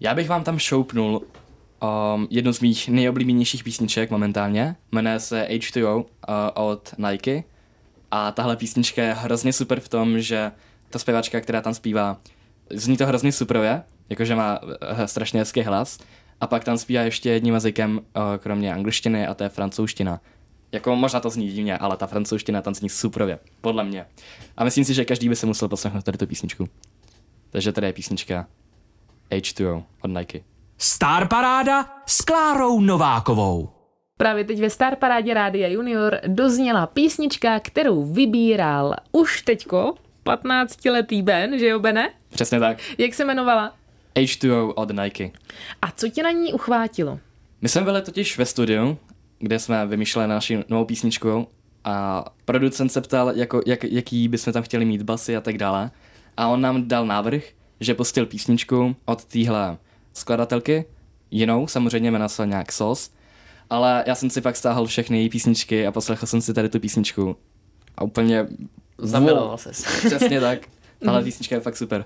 Já 0.00 0.14
bych 0.14 0.28
vám 0.28 0.44
tam 0.44 0.58
šoupnul 0.58 1.16
um, 1.16 2.28
jednu 2.30 2.52
z 2.52 2.60
mých 2.60 2.88
nejoblíbenějších 2.88 3.64
písniček 3.64 4.10
momentálně. 4.10 4.76
Jmenuje 4.92 5.20
se 5.20 5.46
H2O 5.50 5.96
uh, 5.96 6.04
od 6.54 6.94
Nike. 6.98 7.42
A 8.10 8.32
tahle 8.32 8.56
písnička 8.56 9.02
je 9.02 9.12
hrozně 9.12 9.52
super 9.52 9.80
v 9.80 9.88
tom, 9.88 10.20
že 10.20 10.52
ta 10.92 10.98
zpěvačka, 10.98 11.40
která 11.40 11.60
tam 11.60 11.74
zpívá, 11.74 12.16
zní 12.70 12.96
to 12.96 13.06
hrozně 13.06 13.32
superově, 13.32 13.82
jakože 14.08 14.34
má 14.34 14.62
uh, 14.62 14.70
strašně 15.06 15.40
hezký 15.40 15.62
hlas. 15.62 15.98
A 16.40 16.46
pak 16.46 16.64
tam 16.64 16.78
zpívá 16.78 17.02
ještě 17.02 17.30
jedním 17.30 17.54
jazykem, 17.54 17.98
uh, 17.98 18.22
kromě 18.38 18.74
angličtiny, 18.74 19.26
a 19.26 19.34
to 19.34 19.44
je 19.44 19.48
francouzština. 19.48 20.20
Jako 20.72 20.96
možná 20.96 21.20
to 21.20 21.30
zní 21.30 21.48
divně, 21.48 21.78
ale 21.78 21.96
ta 21.96 22.06
francouzština 22.06 22.62
tam 22.62 22.74
zní 22.74 22.88
superově, 22.88 23.38
podle 23.60 23.84
mě. 23.84 24.06
A 24.56 24.64
myslím 24.64 24.84
si, 24.84 24.94
že 24.94 25.04
každý 25.04 25.28
by 25.28 25.36
se 25.36 25.46
musel 25.46 25.68
poslechnout 25.68 26.04
tady 26.04 26.18
tu 26.18 26.26
písničku. 26.26 26.68
Takže 27.50 27.72
tady 27.72 27.86
je 27.86 27.92
písnička 27.92 28.46
H2O 29.30 29.82
od 30.00 30.08
Nike. 30.08 30.40
Star 30.78 31.28
Paráda 31.28 32.02
s 32.06 32.20
Klárou 32.20 32.80
Novákovou. 32.80 33.68
Právě 34.16 34.44
teď 34.44 34.60
ve 34.60 34.70
Star 34.70 34.96
Parádě 34.96 35.34
Rádia 35.34 35.68
Junior 35.68 36.20
dozněla 36.26 36.86
písnička, 36.86 37.60
kterou 37.60 38.12
vybíral 38.12 38.94
už 39.12 39.42
teďko 39.42 39.94
15-letý 40.26 41.22
Ben, 41.22 41.58
že 41.58 41.66
jo, 41.66 41.78
Bene? 41.78 42.10
Přesně 42.28 42.60
tak. 42.60 42.78
Jak 42.98 43.14
se 43.14 43.22
jmenovala? 43.22 43.74
H2O 44.16 44.72
od 44.76 44.90
Nike. 44.90 45.30
A 45.82 45.90
co 45.90 46.08
tě 46.08 46.22
na 46.22 46.30
ní 46.30 46.52
uchvátilo? 46.52 47.18
My 47.60 47.68
jsme 47.68 47.82
byli 47.82 48.02
totiž 48.02 48.38
ve 48.38 48.46
studiu, 48.46 48.98
kde 49.38 49.58
jsme 49.58 49.86
vymýšleli 49.86 50.28
naši 50.28 50.64
novou 50.68 50.84
písničku 50.84 51.48
a 51.84 52.24
producent 52.44 52.92
se 52.92 53.00
ptal, 53.00 53.32
jako, 53.34 53.60
jak, 53.66 53.84
jaký 53.84 54.28
bychom 54.28 54.52
tam 54.52 54.62
chtěli 54.62 54.84
mít 54.84 55.02
basy 55.02 55.36
a 55.36 55.40
tak 55.40 55.58
dále. 55.58 55.90
A 56.36 56.48
on 56.48 56.60
nám 56.60 56.88
dal 56.88 57.06
návrh, 57.06 57.42
že 57.80 57.94
pustil 57.94 58.26
písničku 58.26 58.96
od 59.04 59.24
téhle 59.24 59.78
skladatelky, 60.12 60.84
jinou, 61.30 61.66
samozřejmě 61.66 62.10
jmenuje 62.10 62.28
se 62.28 62.46
nějak 62.46 62.72
SOS, 62.72 63.10
ale 63.70 64.04
já 64.06 64.14
jsem 64.14 64.30
si 64.30 64.40
pak 64.40 64.56
stáhl 64.56 64.86
všechny 64.86 65.18
její 65.18 65.28
písničky 65.28 65.86
a 65.86 65.92
poslechl 65.92 66.26
jsem 66.26 66.40
si 66.40 66.54
tady 66.54 66.68
tu 66.68 66.80
písničku 66.80 67.36
a 67.96 68.02
úplně... 68.04 68.46
Zamiloval 68.98 69.58
ses. 69.58 69.84
Přesně 70.06 70.40
tak. 70.40 70.58
Tahle 71.04 71.24
písnička 71.24 71.54
je 71.54 71.60
fakt 71.60 71.76
super. 71.76 72.04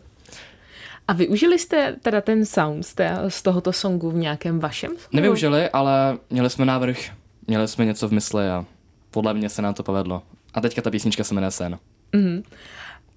A 1.08 1.12
využili 1.12 1.58
jste 1.58 1.96
teda 2.02 2.20
ten 2.20 2.46
sound 2.46 2.86
z, 3.28 3.42
tohoto 3.42 3.72
songu 3.72 4.10
v 4.10 4.14
nějakém 4.14 4.60
vašem 4.60 4.90
songu? 4.90 5.08
Nevyužili, 5.12 5.70
ale 5.70 6.18
měli 6.30 6.50
jsme 6.50 6.64
návrh, 6.64 6.98
měli 7.46 7.68
jsme 7.68 7.84
něco 7.84 8.08
v 8.08 8.12
mysli 8.12 8.48
a 8.48 8.64
podle 9.10 9.34
mě 9.34 9.48
se 9.48 9.62
nám 9.62 9.74
to 9.74 9.82
povedlo. 9.82 10.22
A 10.54 10.60
teďka 10.60 10.82
ta 10.82 10.90
písnička 10.90 11.24
se 11.24 11.34
jmenuje 11.34 11.50
Sen. 11.50 11.78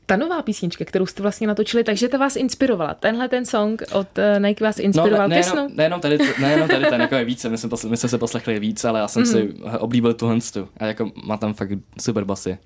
Ta 0.10 0.16
nová 0.16 0.42
písnička, 0.42 0.86
kterou 0.86 1.06
jste 1.06 1.22
vlastně 1.22 1.48
natočili, 1.48 1.84
takže 1.84 2.08
ta 2.08 2.18
vás 2.18 2.36
inspirovala. 2.36 2.94
Tenhle 2.94 3.30
ten 3.30 3.46
song 3.46 3.82
od 3.92 4.08
uh, 4.18 4.44
Nike 4.46 4.64
vás 4.64 4.80
inspiroval 4.80 5.28
ne, 5.28 5.38
ke 5.38 5.44
snu? 5.44 5.70
nejenom, 5.74 6.02
tady, 6.02 6.18
nejenom 6.42 6.68
tady 6.68 6.86
ten, 6.86 7.02
jako 7.02 7.16
je 7.16 7.26
více, 7.26 7.50
my 7.50 7.58
jsme, 7.58 7.70
my 7.90 7.98
jsme 7.98 8.10
se 8.10 8.18
poslechli 8.18 8.60
víc, 8.60 8.86
ale 8.86 9.00
já 9.00 9.08
jsem 9.08 9.22
mm. 9.22 9.26
si 9.26 9.54
oblíbil 9.80 10.14
tuhle 10.14 10.38
tu. 10.54 10.70
A 10.78 10.86
jako 10.86 11.12
má 11.26 11.38
tam 11.38 11.54
fakt 11.54 11.70
super 12.02 12.24
basy. 12.24 12.58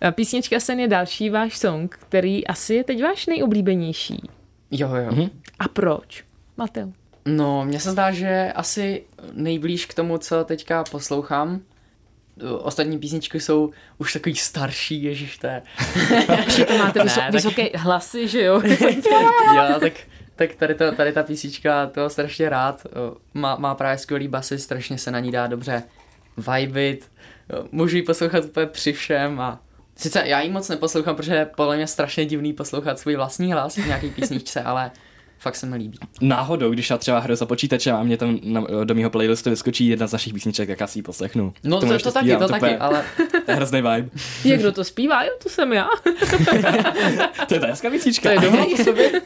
A 0.00 0.10
Písnička 0.10 0.60
Sen 0.60 0.80
je 0.80 0.88
další 0.88 1.30
váš 1.30 1.58
song, 1.58 1.96
který 2.00 2.46
asi 2.46 2.74
je 2.74 2.84
teď 2.84 3.02
váš 3.02 3.26
nejoblíbenější. 3.26 4.22
Jo, 4.70 4.88
jo. 4.94 5.12
Mhm. 5.12 5.30
A 5.58 5.68
proč? 5.68 6.24
Mateo. 6.56 6.88
No, 7.24 7.64
mně 7.64 7.80
se 7.80 7.90
zdá, 7.90 8.10
že 8.10 8.52
asi 8.54 9.04
nejblíž 9.32 9.86
k 9.86 9.94
tomu, 9.94 10.18
co 10.18 10.44
teďka 10.44 10.84
poslouchám. 10.84 11.60
Ostatní 12.58 12.98
písničky 12.98 13.40
jsou 13.40 13.70
už 13.98 14.12
takový 14.12 14.34
starší, 14.34 15.02
ježiš, 15.02 15.38
to 15.38 15.46
je. 15.46 15.62
To 16.66 16.78
máte 16.78 16.98
Ne, 17.04 17.04
vyso- 17.04 17.20
tak- 17.20 17.32
vysoké 17.32 17.68
hlasy, 17.74 18.28
že 18.28 18.42
jo? 18.42 18.62
jo, 19.56 19.80
tak, 19.80 19.92
tak 20.36 20.54
tady, 20.54 20.74
to, 20.74 20.92
tady 20.92 21.12
ta 21.12 21.22
písnička, 21.22 21.86
to 21.86 22.10
strašně 22.10 22.48
rád. 22.48 22.86
Má, 23.34 23.56
má 23.56 23.74
právě 23.74 23.98
skvělý 23.98 24.28
basy, 24.28 24.58
strašně 24.58 24.98
se 24.98 25.10
na 25.10 25.20
ní 25.20 25.32
dá 25.32 25.46
dobře 25.46 25.82
vibit. 26.36 27.10
Můžu 27.72 27.96
ji 27.96 28.02
poslouchat 28.02 28.44
úplně 28.44 28.66
při 28.66 28.92
všem 28.92 29.40
a 29.40 29.60
Sice 29.96 30.22
já 30.26 30.40
ji 30.40 30.50
moc 30.50 30.68
neposlouchám, 30.68 31.16
protože 31.16 31.34
je 31.34 31.46
podle 31.46 31.76
mě 31.76 31.86
strašně 31.86 32.26
divný 32.26 32.52
poslouchat 32.52 32.98
svůj 32.98 33.16
vlastní 33.16 33.52
hlas 33.52 33.76
v 33.76 33.86
nějaké 33.86 34.10
písničce, 34.10 34.62
ale 34.62 34.90
fakt 35.38 35.56
se 35.56 35.66
mi 35.66 35.76
líbí. 35.76 35.98
Náhodou, 36.20 36.70
když 36.70 36.90
já 36.90 36.98
třeba 36.98 37.18
hru 37.18 37.34
za 37.36 37.46
počítačem 37.46 37.96
a 37.96 38.02
mě 38.02 38.16
tam 38.16 38.38
na, 38.42 38.64
do 38.84 38.94
mého 38.94 39.10
playlistu 39.10 39.50
vyskočí 39.50 39.86
jedna 39.88 40.06
z 40.06 40.12
našich 40.12 40.32
písniček, 40.34 40.68
tak 40.68 40.80
já 40.80 40.86
si 40.86 40.98
ji 40.98 41.02
poslechnu. 41.02 41.54
No 41.64 41.80
to, 41.80 41.92
ještě 41.92 42.08
to 42.08 42.12
taky, 42.12 42.36
to 42.36 42.48
taky, 42.48 42.76
ale 42.76 43.04
To 43.44 43.50
je 43.50 43.54
hrozný 43.54 43.78
vibe. 43.82 44.08
Jak 44.44 44.60
kdo 44.60 44.72
to 44.72 44.84
zpívá? 44.84 45.24
Jo, 45.24 45.30
to 45.42 45.48
jsem 45.48 45.72
já. 45.72 45.88
to 47.48 47.54
je 47.54 47.60
ta 47.60 47.66
hezká 47.66 47.90
písnička. 47.90 48.34
To 48.34 48.56
je 48.56 48.66
u 48.66 48.76
sobě. 48.76 49.22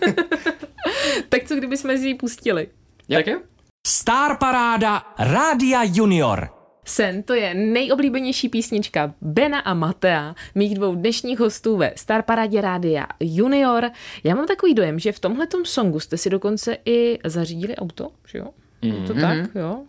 tak 1.28 1.44
co 1.44 1.54
kdyby 1.54 1.76
jsme 1.76 1.98
si 1.98 2.06
ji 2.08 2.14
pustili? 2.14 2.68
tak 3.08 3.26
jo? 3.26 3.40
Star 3.86 4.36
Paráda 4.36 5.02
Rádia 5.18 5.82
Junior. 5.92 6.57
Sen, 6.88 7.22
to 7.22 7.34
je 7.34 7.54
nejoblíbenější 7.54 8.48
písnička 8.48 9.14
Bena 9.20 9.58
a 9.58 9.74
Matea, 9.74 10.34
mých 10.54 10.74
dvou 10.74 10.94
dnešních 10.94 11.40
hostů 11.40 11.76
ve 11.76 11.92
Star 11.96 12.22
Paradě 12.22 12.60
Rádia 12.60 13.06
Junior. 13.20 13.90
Já 14.24 14.34
mám 14.34 14.46
takový 14.46 14.74
dojem, 14.74 14.98
že 14.98 15.12
v 15.12 15.20
tomhletom 15.20 15.64
songu 15.64 16.00
jste 16.00 16.16
si 16.16 16.30
dokonce 16.30 16.76
i 16.84 17.18
zařídili 17.24 17.76
auto, 17.76 18.10
že 18.26 18.38
jo? 18.38 18.46
Je 18.82 19.06
to 19.06 19.14
tak, 19.14 19.54
jo? 19.54 19.82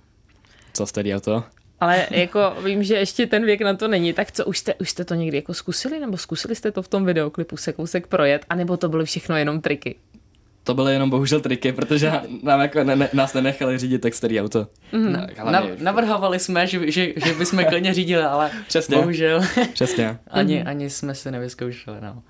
Co 0.73 0.85
jste 0.85 1.15
auto? 1.15 1.43
Ale 1.79 2.07
jako 2.11 2.39
vím, 2.63 2.83
že 2.83 2.95
ještě 2.95 3.27
ten 3.27 3.45
věk 3.45 3.61
na 3.61 3.73
to 3.73 3.87
není, 3.87 4.13
tak 4.13 4.31
co, 4.31 4.45
už 4.45 4.57
jste, 4.57 4.73
už 4.73 4.89
jste 4.89 5.05
to 5.05 5.13
někdy 5.13 5.37
jako 5.37 5.53
zkusili, 5.53 5.99
nebo 5.99 6.17
zkusili 6.17 6.55
jste 6.55 6.71
to 6.71 6.81
v 6.81 6.87
tom 6.87 7.05
videoklipu 7.05 7.57
se 7.57 7.73
kousek 7.73 8.07
projet, 8.07 8.45
anebo 8.49 8.77
to 8.77 8.89
byly 8.89 9.05
všechno 9.05 9.37
jenom 9.37 9.61
triky? 9.61 9.95
To 10.69 10.73
byly 10.75 10.93
jenom 10.93 11.09
bohužel 11.09 11.41
triky, 11.41 11.71
protože 11.71 12.11
nám 12.43 12.59
jako 12.61 12.83
ne, 12.83 12.95
ne, 12.95 13.09
nás 13.13 13.33
nenechali 13.33 13.77
řídit 13.77 13.99
tak 14.01 14.13
starý 14.13 14.41
auto. 14.41 14.67
Mm. 14.91 15.13
Tak, 15.13 15.37
Na, 15.37 15.43
hlavně, 15.43 15.71
navrhovali 15.79 16.39
jsme, 16.39 16.67
že, 16.67 16.91
že, 16.91 17.13
že 17.25 17.33
bychom 17.33 17.65
klidně 17.65 17.93
řídili, 17.93 18.23
ale 18.23 18.51
Přesně. 18.67 18.97
bohužel 18.97 19.41
Přesně. 19.73 20.19
ani, 20.27 20.63
ani 20.63 20.89
jsme 20.89 21.15
si 21.15 21.31
nevyzkoušeli. 21.31 21.97
No. 22.01 22.23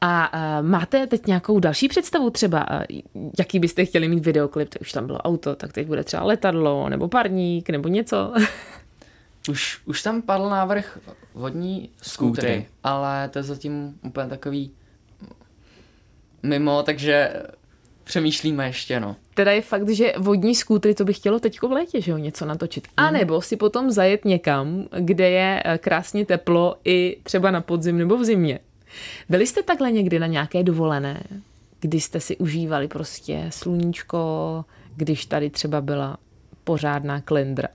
A 0.00 0.32
uh, 0.60 0.66
máte 0.68 1.06
teď 1.06 1.26
nějakou 1.26 1.60
další 1.60 1.88
představu 1.88 2.30
třeba, 2.30 2.66
uh, 2.70 2.98
jaký 3.38 3.58
byste 3.58 3.84
chtěli 3.84 4.08
mít 4.08 4.26
videoklip, 4.26 4.68
tak 4.68 4.82
už 4.82 4.92
tam 4.92 5.06
bylo 5.06 5.18
auto, 5.18 5.54
tak 5.56 5.72
teď 5.72 5.86
bude 5.86 6.04
třeba 6.04 6.22
letadlo, 6.24 6.88
nebo 6.88 7.08
parník, 7.08 7.70
nebo 7.70 7.88
něco. 7.88 8.32
Už, 9.50 9.80
už 9.84 10.02
tam 10.02 10.22
padl 10.22 10.48
návrh 10.48 10.98
vodní 11.34 11.90
Skútry. 12.02 12.66
ale 12.84 13.28
to 13.28 13.38
je 13.38 13.42
zatím 13.42 13.94
úplně 14.02 14.26
takový 14.28 14.70
mimo, 16.42 16.82
takže 16.82 17.32
přemýšlíme 18.08 18.66
ještě, 18.66 19.00
no. 19.00 19.16
Teda 19.34 19.52
je 19.52 19.62
fakt, 19.62 19.88
že 19.88 20.12
vodní 20.18 20.54
skútry 20.54 20.94
to 20.94 21.04
by 21.04 21.12
chtělo 21.12 21.40
teďko 21.40 21.68
v 21.68 21.72
létě, 21.72 22.00
že 22.00 22.10
jo, 22.10 22.16
něco 22.18 22.46
natočit. 22.46 22.88
A 22.96 23.10
nebo 23.10 23.42
si 23.42 23.56
potom 23.56 23.90
zajet 23.90 24.24
někam, 24.24 24.84
kde 24.98 25.30
je 25.30 25.62
eh, 25.64 25.78
krásně 25.78 26.26
teplo 26.26 26.76
i 26.84 27.16
třeba 27.22 27.50
na 27.50 27.60
podzim 27.60 27.98
nebo 27.98 28.16
v 28.16 28.24
zimě. 28.24 28.58
Byli 29.28 29.46
jste 29.46 29.62
takhle 29.62 29.92
někdy 29.92 30.18
na 30.18 30.26
nějaké 30.26 30.62
dovolené, 30.62 31.22
kdy 31.80 32.00
jste 32.00 32.20
si 32.20 32.36
užívali 32.36 32.88
prostě 32.88 33.46
sluníčko, 33.50 34.64
když 34.96 35.26
tady 35.26 35.50
třeba 35.50 35.80
byla 35.80 36.16
pořádná 36.64 37.20
klendra? 37.20 37.68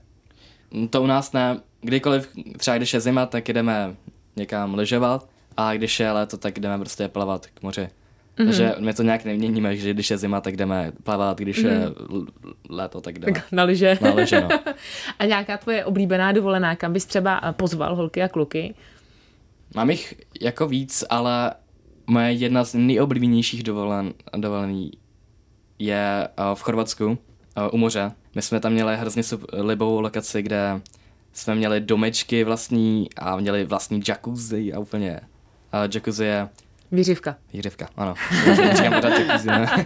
To 0.90 1.02
u 1.02 1.06
nás 1.06 1.32
ne. 1.32 1.60
Kdykoliv, 1.80 2.28
třeba 2.56 2.76
když 2.76 2.94
je 2.94 3.00
zima, 3.00 3.26
tak 3.26 3.48
jdeme 3.48 3.96
někam 4.36 4.74
lyžovat 4.74 5.28
a 5.56 5.74
když 5.74 6.00
je 6.00 6.12
léto, 6.12 6.36
tak 6.36 6.58
jdeme 6.58 6.78
prostě 6.78 7.08
plavat 7.08 7.46
k 7.46 7.62
moři. 7.62 7.88
Mm-hmm. 8.36 8.44
Takže 8.44 8.74
my 8.78 8.94
to 8.94 9.02
nějak 9.02 9.24
neměníme, 9.24 9.76
že 9.76 9.90
když 9.90 10.10
je 10.10 10.18
zima, 10.18 10.40
tak 10.40 10.56
jdeme 10.56 10.92
plavat, 11.02 11.38
když 11.38 11.64
mm-hmm. 11.64 11.68
je 11.68 11.84
l- 11.84 12.26
léto, 12.68 13.00
tak 13.00 13.18
jdeme 13.18 13.32
Tak 13.32 13.52
na 13.52 13.64
lyže. 13.64 13.98
na 14.00 14.14
lyže. 14.14 14.40
No. 14.40 14.48
A 15.18 15.24
nějaká 15.24 15.56
tvoje 15.56 15.84
oblíbená 15.84 16.32
dovolená, 16.32 16.76
kam 16.76 16.92
bys 16.92 17.06
třeba 17.06 17.40
eh, 17.44 17.52
pozval 17.52 17.96
holky 17.96 18.22
a 18.22 18.28
kluky? 18.28 18.74
Mám 19.74 19.90
jich 19.90 20.14
jako 20.40 20.68
víc, 20.68 21.04
ale 21.10 21.54
moje 22.06 22.32
jedna 22.32 22.64
z 22.64 22.74
nejoblíbenějších 22.74 23.62
dovolen, 23.62 24.12
dovolený 24.36 24.90
je 25.78 26.28
uh, 26.38 26.54
v 26.54 26.62
Chorvatsku, 26.62 27.06
uh, 27.06 27.16
u 27.72 27.76
moře. 27.76 28.12
My 28.34 28.42
jsme 28.42 28.60
tam 28.60 28.72
měli 28.72 28.96
hrozně 28.96 29.22
libou 29.52 30.00
lokaci, 30.00 30.42
kde 30.42 30.80
jsme 31.32 31.54
měli 31.54 31.80
domečky 31.80 32.44
vlastní 32.44 33.08
a 33.16 33.36
měli 33.36 33.64
vlastní 33.64 34.02
jacuzzi 34.08 34.72
a 34.72 34.78
úplně. 34.78 35.20
Jacuzzi 35.94 36.24
je 36.24 36.48
Výřivka. 36.92 37.36
výřivka, 37.52 37.88
ano. 37.96 38.14
Říkám 38.76 38.92
pořád? 38.94 39.12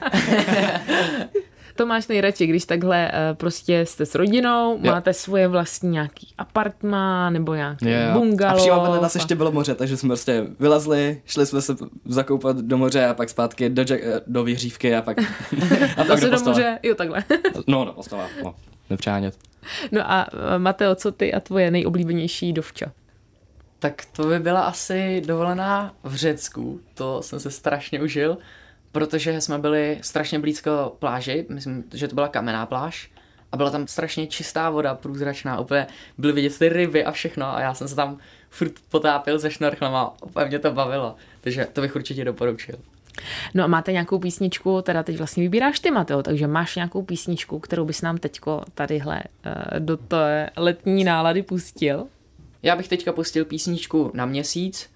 To 1.78 1.87
máš 1.87 2.09
nejradši, 2.09 2.47
když 2.47 2.64
takhle 2.64 3.11
uh, 3.12 3.37
prostě 3.37 3.87
jste 3.87 4.07
s 4.07 4.14
rodinou, 4.14 4.78
Jo. 4.83 4.93
máte 4.93 5.12
svoje 5.12 5.49
vlastní 5.49 5.90
nějaký 5.90 6.35
apartma 6.38 7.31
nebo 7.31 7.55
nějaký 7.55 7.90
Jo, 7.90 7.99
jo. 8.09 8.12
bungalow. 8.21 8.55
A 8.55 8.59
přímo 8.61 8.81
vedle 8.83 9.00
nás 9.00 9.14
ještě 9.14 9.35
bylo 9.35 9.52
moře, 9.52 9.75
takže 9.75 9.97
jsme 9.97 10.09
prostě 10.09 10.47
vylezli, 10.61 11.23
šli 11.26 11.47
jsme 11.47 11.62
se 11.62 11.76
zakoupat 12.05 12.57
do 12.57 12.78
moře 12.78 13.07
a 13.07 13.14
pak 13.14 13.28
zpátky 13.28 13.69
do, 13.69 13.83
jack, 13.85 14.00
do 14.26 14.45
vyhřívky 14.45 14.97
a 14.97 15.02
pak, 15.02 15.19
a 15.97 16.05
pak 16.05 16.21
do 16.21 16.31
do 16.31 16.40
moře, 16.45 16.78
jo 16.83 16.95
takhle. 16.95 17.25
No, 17.67 17.85
do 17.85 17.93
postele, 17.93 18.25
no, 18.45 18.55
nepřánět. 18.90 19.35
No 19.93 20.11
a 20.12 20.26
uh, 20.33 20.38
Mateo, 20.59 20.95
co 20.95 21.12
ty 21.12 21.35
a 21.35 21.40
tvoje 21.40 21.71
nejoblíbenější 21.71 22.52
dovča? 22.52 22.93
Tak 23.79 24.05
to 24.13 24.27
by 24.27 24.39
byla 24.39 24.61
asi 24.61 25.23
dovolená 25.27 25.95
v 26.03 26.15
Řecku, 26.15 26.81
to 26.95 27.23
jsem 27.23 27.41
se 27.41 27.51
strašně 27.51 28.03
užil, 28.03 28.39
protože 28.93 29.41
jsme 29.41 29.59
byli 29.59 29.99
strašně 30.03 30.39
blízko 30.39 30.97
pláži, 30.99 31.47
myslím, 31.49 31.85
že 31.95 32.09
to 32.09 32.15
byla 32.15 32.29
kamenná 32.29 32.67
pláž. 32.67 33.11
A 33.53 33.57
byla 33.57 33.71
tam 33.71 33.87
strašně 33.87 34.27
čistá 34.27 34.71
voda, 34.71 34.95
průzračná, 34.95 35.61
úplně 35.61 35.87
byly 36.19 36.33
vidět 36.33 36.59
ty 36.59 36.69
ryby 36.69 37.05
a 37.05 37.13
všechno. 37.13 37.57
A 37.57 37.61
já 37.61 37.75
jsem 37.75 37.89
se 37.89 37.95
tam 37.95 38.19
furt 38.51 38.73
potápil 38.89 39.39
se 39.39 39.51
šnorchlem 39.51 39.95
a 39.95 40.23
úplně 40.23 40.47
mě 40.47 40.59
to 40.59 40.73
bavilo, 40.73 41.17
takže 41.41 41.67
to 41.73 41.81
bych 41.81 41.97
určitě 41.97 42.25
doporučil. 42.25 42.75
No 43.55 43.65
a 43.65 43.67
máte 43.67 43.93
nějakou 43.93 44.19
písničku, 44.19 44.83
teda 44.83 45.03
teď 45.03 45.19
vlastně 45.19 45.43
vybíráš 45.43 45.81
ty, 45.81 45.91
Mateo, 45.91 46.23
takže 46.23 46.47
máš 46.47 46.77
nějakou 46.77 47.03
písničku, 47.03 47.59
kterou 47.59 47.85
bys 47.85 48.03
nám 48.03 48.19
teďko 48.19 48.63
tadyhle 48.75 49.23
uh, 49.47 49.79
do 49.79 49.97
té 49.97 50.51
letní 50.57 51.05
nálady 51.05 51.43
pustil? 51.43 52.07
Já 52.62 52.77
bych 52.77 52.88
teďka 52.88 53.12
pustil 53.12 53.45
písničku 53.45 54.11
na 54.15 54.27
měsíc, 54.27 54.91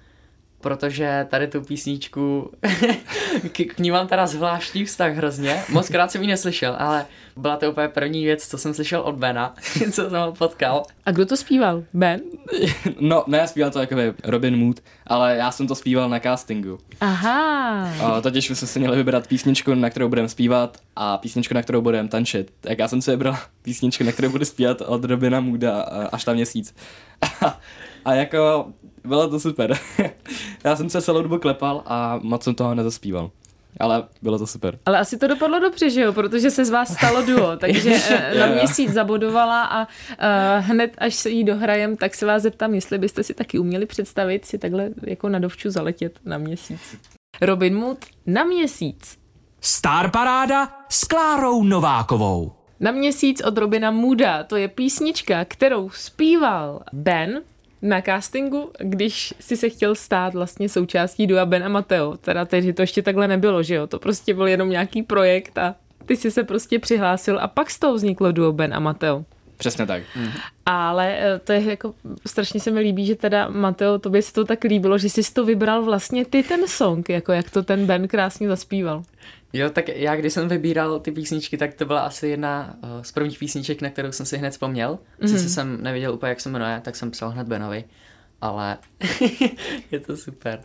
protože 0.63 1.27
tady 1.31 1.47
tu 1.47 1.61
písničku, 1.61 2.51
k, 3.53 3.75
k 3.75 3.79
ní 3.79 3.91
mám 3.91 4.09
teda 4.09 4.27
zvláštní 4.27 4.85
vztah 4.85 5.13
hrozně. 5.13 5.63
Moc 5.69 5.89
krát 5.89 6.11
jsem 6.11 6.23
ji 6.23 6.29
neslyšel, 6.29 6.77
ale 6.79 7.07
byla 7.37 7.57
to 7.57 7.71
úplně 7.71 7.89
první 7.89 8.25
věc, 8.25 8.49
co 8.49 8.59
jsem 8.59 8.75
slyšel 8.75 9.01
od 9.01 9.15
Bena, 9.15 9.55
co 9.93 10.11
jsem 10.11 10.21
ho 10.21 10.33
potkal. 10.33 10.83
A 11.07 11.11
kdo 11.11 11.27
to 11.27 11.37
zpíval? 11.37 11.83
Ben? 11.95 12.21
No, 13.01 13.25
ne, 13.27 13.49
zpíval 13.49 13.71
to 13.71 13.81
jako 13.81 13.97
Robin 14.25 14.57
Mood, 14.57 14.81
ale 15.07 15.37
já 15.37 15.51
jsem 15.51 15.67
to 15.67 15.75
zpíval 15.75 16.09
na 16.09 16.21
castingu. 16.21 16.79
Aha. 17.01 17.89
A 18.03 18.21
totiž 18.21 18.47
jsme 18.47 18.57
si 18.57 18.79
měli 18.79 18.97
vybrat 18.97 19.27
písničku, 19.27 19.75
na 19.75 19.91
kterou 19.91 20.09
budeme 20.09 20.29
zpívat 20.29 20.79
a 20.97 21.19
písničku, 21.19 21.55
na 21.55 21.63
kterou 21.63 21.81
budeme 21.81 22.09
tančit. 22.09 22.53
Tak 22.61 22.79
já 22.79 22.89
jsem 22.89 23.03
si 23.03 23.11
vybral 23.11 23.37
písničku, 23.63 24.05
na 24.05 24.13
kterou 24.13 24.29
budu 24.29 24.45
zpívat 24.45 24.81
od 24.81 25.05
Robina 25.05 25.41
Mooda 25.41 25.81
až 26.13 26.25
tam 26.25 26.35
měsíc. 26.35 26.75
A 28.05 28.15
jako, 28.15 28.67
bylo 29.05 29.29
to 29.29 29.41
super. 29.41 29.79
já 30.65 30.77
jsem 30.77 30.91
se 30.91 31.03
celou 31.03 31.23
dobu 31.23 31.39
klepal 31.39 31.83
a 31.87 32.21
moc 32.23 32.45
jsem 32.45 32.55
toho 32.55 32.75
nezaspíval. 32.75 33.31
Ale 33.81 34.05
bylo 34.23 34.39
to 34.39 34.47
super. 34.47 34.79
Ale 34.87 34.99
asi 34.99 35.19
to 35.19 35.27
dopadlo 35.27 35.61
dobře, 35.61 35.91
že 35.91 36.01
jo, 36.01 36.13
protože 36.13 36.51
se 36.51 36.65
z 36.65 36.71
vás 36.71 36.95
stalo 36.95 37.23
duo, 37.23 37.57
takže 37.61 37.95
eh, 38.09 38.39
na 38.39 38.47
měsíc 38.47 38.93
zabodovala 38.93 39.65
a 39.65 39.87
eh, 40.19 40.61
hned, 40.61 40.95
až 40.99 41.15
se 41.15 41.31
jí 41.31 41.45
dohrajem, 41.45 41.97
tak 41.97 42.15
se 42.15 42.27
vás 42.27 42.43
zeptám, 42.43 42.75
jestli 42.75 42.99
byste 42.99 43.23
si 43.23 43.35
taky 43.35 43.59
uměli 43.59 43.87
představit 43.87 44.45
si 44.45 44.59
takhle 44.59 44.91
jako 45.03 45.29
na 45.29 45.39
dovču 45.39 45.71
zaletět 45.71 46.19
na 46.25 46.39
měsíc. 46.39 46.81
Robin 47.41 47.77
Mood 47.77 47.99
na 48.27 48.45
měsíc. 48.45 49.19
Star 49.61 50.11
Paráda 50.11 50.69
s 50.89 51.05
Klárou 51.05 51.65
Novákovou. 51.65 52.53
Na 52.81 52.91
měsíc 52.91 53.43
od 53.45 53.59
Robina 53.59 53.91
Mooda, 53.91 54.45
to 54.45 54.57
je 54.57 54.69
písnička, 54.69 55.45
kterou 55.45 55.91
zpíval 55.91 56.83
Ben 56.93 57.43
na 57.83 58.01
castingu, 58.01 58.71
když 58.79 59.35
si 59.41 59.57
se 59.57 59.69
chtěl 59.69 59.95
stát 59.95 60.35
vlastně 60.35 60.69
součástí 60.69 61.27
dua 61.27 61.47
Ben 61.47 61.65
a 61.65 61.69
Mateo. 61.69 62.17
Teda 62.17 62.45
tehdy 62.45 62.73
to 62.73 62.83
ještě 62.83 63.03
takhle 63.03 63.29
nebylo, 63.29 63.63
že 63.63 63.75
jo? 63.75 63.87
To 63.87 63.99
prostě 63.99 64.35
byl 64.35 64.47
jenom 64.47 64.71
nějaký 64.71 65.03
projekt 65.03 65.59
a 65.59 65.75
ty 66.07 66.17
si 66.17 66.31
se 66.31 66.45
prostě 66.45 66.79
přihlásil 66.79 67.39
a 67.41 67.49
pak 67.49 67.71
z 67.71 67.79
toho 67.79 67.95
vzniklo 67.95 68.33
duo 68.33 68.53
Ben 68.53 68.75
a 68.75 68.81
Mateo. 68.81 69.25
Přesně 69.57 69.87
tak. 69.87 70.03
Ale 70.67 71.17
eh, 71.19 71.39
to 71.39 71.53
je 71.53 71.63
jako, 71.63 71.95
strašně 72.27 72.61
se 72.61 72.71
mi 72.71 72.81
líbí, 72.81 73.07
že 73.07 73.17
teda 73.17 73.49
Mateo, 73.49 73.99
tobě 73.99 74.23
se 74.23 74.33
to 74.33 74.45
tak 74.45 74.65
líbilo, 74.65 74.99
že 74.99 75.09
jsi 75.09 75.33
to 75.33 75.45
vybral 75.45 75.83
vlastně 75.83 76.25
ty 76.25 76.43
ten 76.43 76.69
song, 76.69 77.09
jako 77.09 77.33
jak 77.33 77.51
to 77.51 77.63
ten 77.63 77.87
Ben 77.87 78.09
krásně 78.09 78.49
zaspíval. 78.49 79.03
Jo, 79.53 79.71
tak 79.71 79.89
já 79.89 80.17
když 80.17 80.33
jsem 80.33 80.49
vybíral 80.49 81.01
ty 81.01 81.13
písničky, 81.13 81.57
tak 81.57 81.75
to 81.75 81.87
byla 81.87 82.01
asi 82.01 82.29
jedna 82.29 82.75
uh, 82.83 83.03
z 83.03 83.13
prvních 83.13 83.39
písniček, 83.39 83.83
na 83.83 83.91
kterou 83.91 84.13
jsem 84.13 84.27
si 84.27 84.39
hned 84.39 84.51
vzpomněl. 84.51 84.99
Mm-hmm. 85.21 85.27
Sice 85.27 85.49
jsem 85.49 85.83
nevěděl 85.83 86.15
úplně, 86.15 86.31
jak 86.31 86.41
se 86.41 86.49
jmenuje, 86.49 86.81
tak 86.85 86.97
jsem 86.97 87.11
psal 87.11 87.31
hned 87.31 87.49
Benovi, 87.49 87.85
ale 88.41 88.79
je 89.91 90.01
to 90.01 90.17
super. 90.17 90.61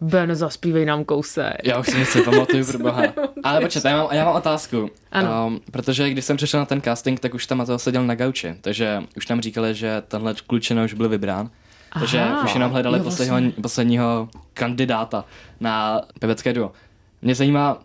Ben, 0.00 0.34
zaspívej 0.34 0.84
nám 0.84 1.04
kousek. 1.04 1.56
Já 1.64 1.78
už 1.78 1.86
si 1.86 1.98
něco 1.98 2.24
pamatuju, 2.24 2.66
pro 2.70 2.78
boha. 2.78 3.02
Ale 3.42 3.60
počkejte, 3.60 3.88
já 3.88 3.96
mám, 3.96 4.08
já 4.12 4.24
mám 4.24 4.36
otázku. 4.36 4.90
Ano. 5.12 5.46
Um, 5.46 5.60
protože 5.70 6.10
když 6.10 6.24
jsem 6.24 6.36
přišel 6.36 6.60
na 6.60 6.66
ten 6.66 6.82
casting, 6.82 7.20
tak 7.20 7.34
už 7.34 7.46
tam 7.46 7.58
Mateo 7.58 7.78
seděl 7.78 8.06
na 8.06 8.14
gauči. 8.14 8.54
Takže 8.60 9.02
už 9.16 9.26
tam 9.26 9.40
říkali, 9.40 9.74
že 9.74 10.02
tenhle 10.08 10.34
klučina 10.46 10.84
už 10.84 10.94
byl 10.94 11.08
vybrán. 11.08 11.50
Takže 11.98 12.20
Aha. 12.20 12.44
už 12.44 12.54
jenom 12.54 12.70
hledali 12.70 12.98
Jo, 12.98 13.04
posledního, 13.04 13.52
posledního 13.62 14.28
kandidáta 14.54 15.24
na 15.60 16.00
pevecké 16.20 16.52
duo. 16.52 16.72
Mě 17.22 17.34
zajímá, 17.34 17.78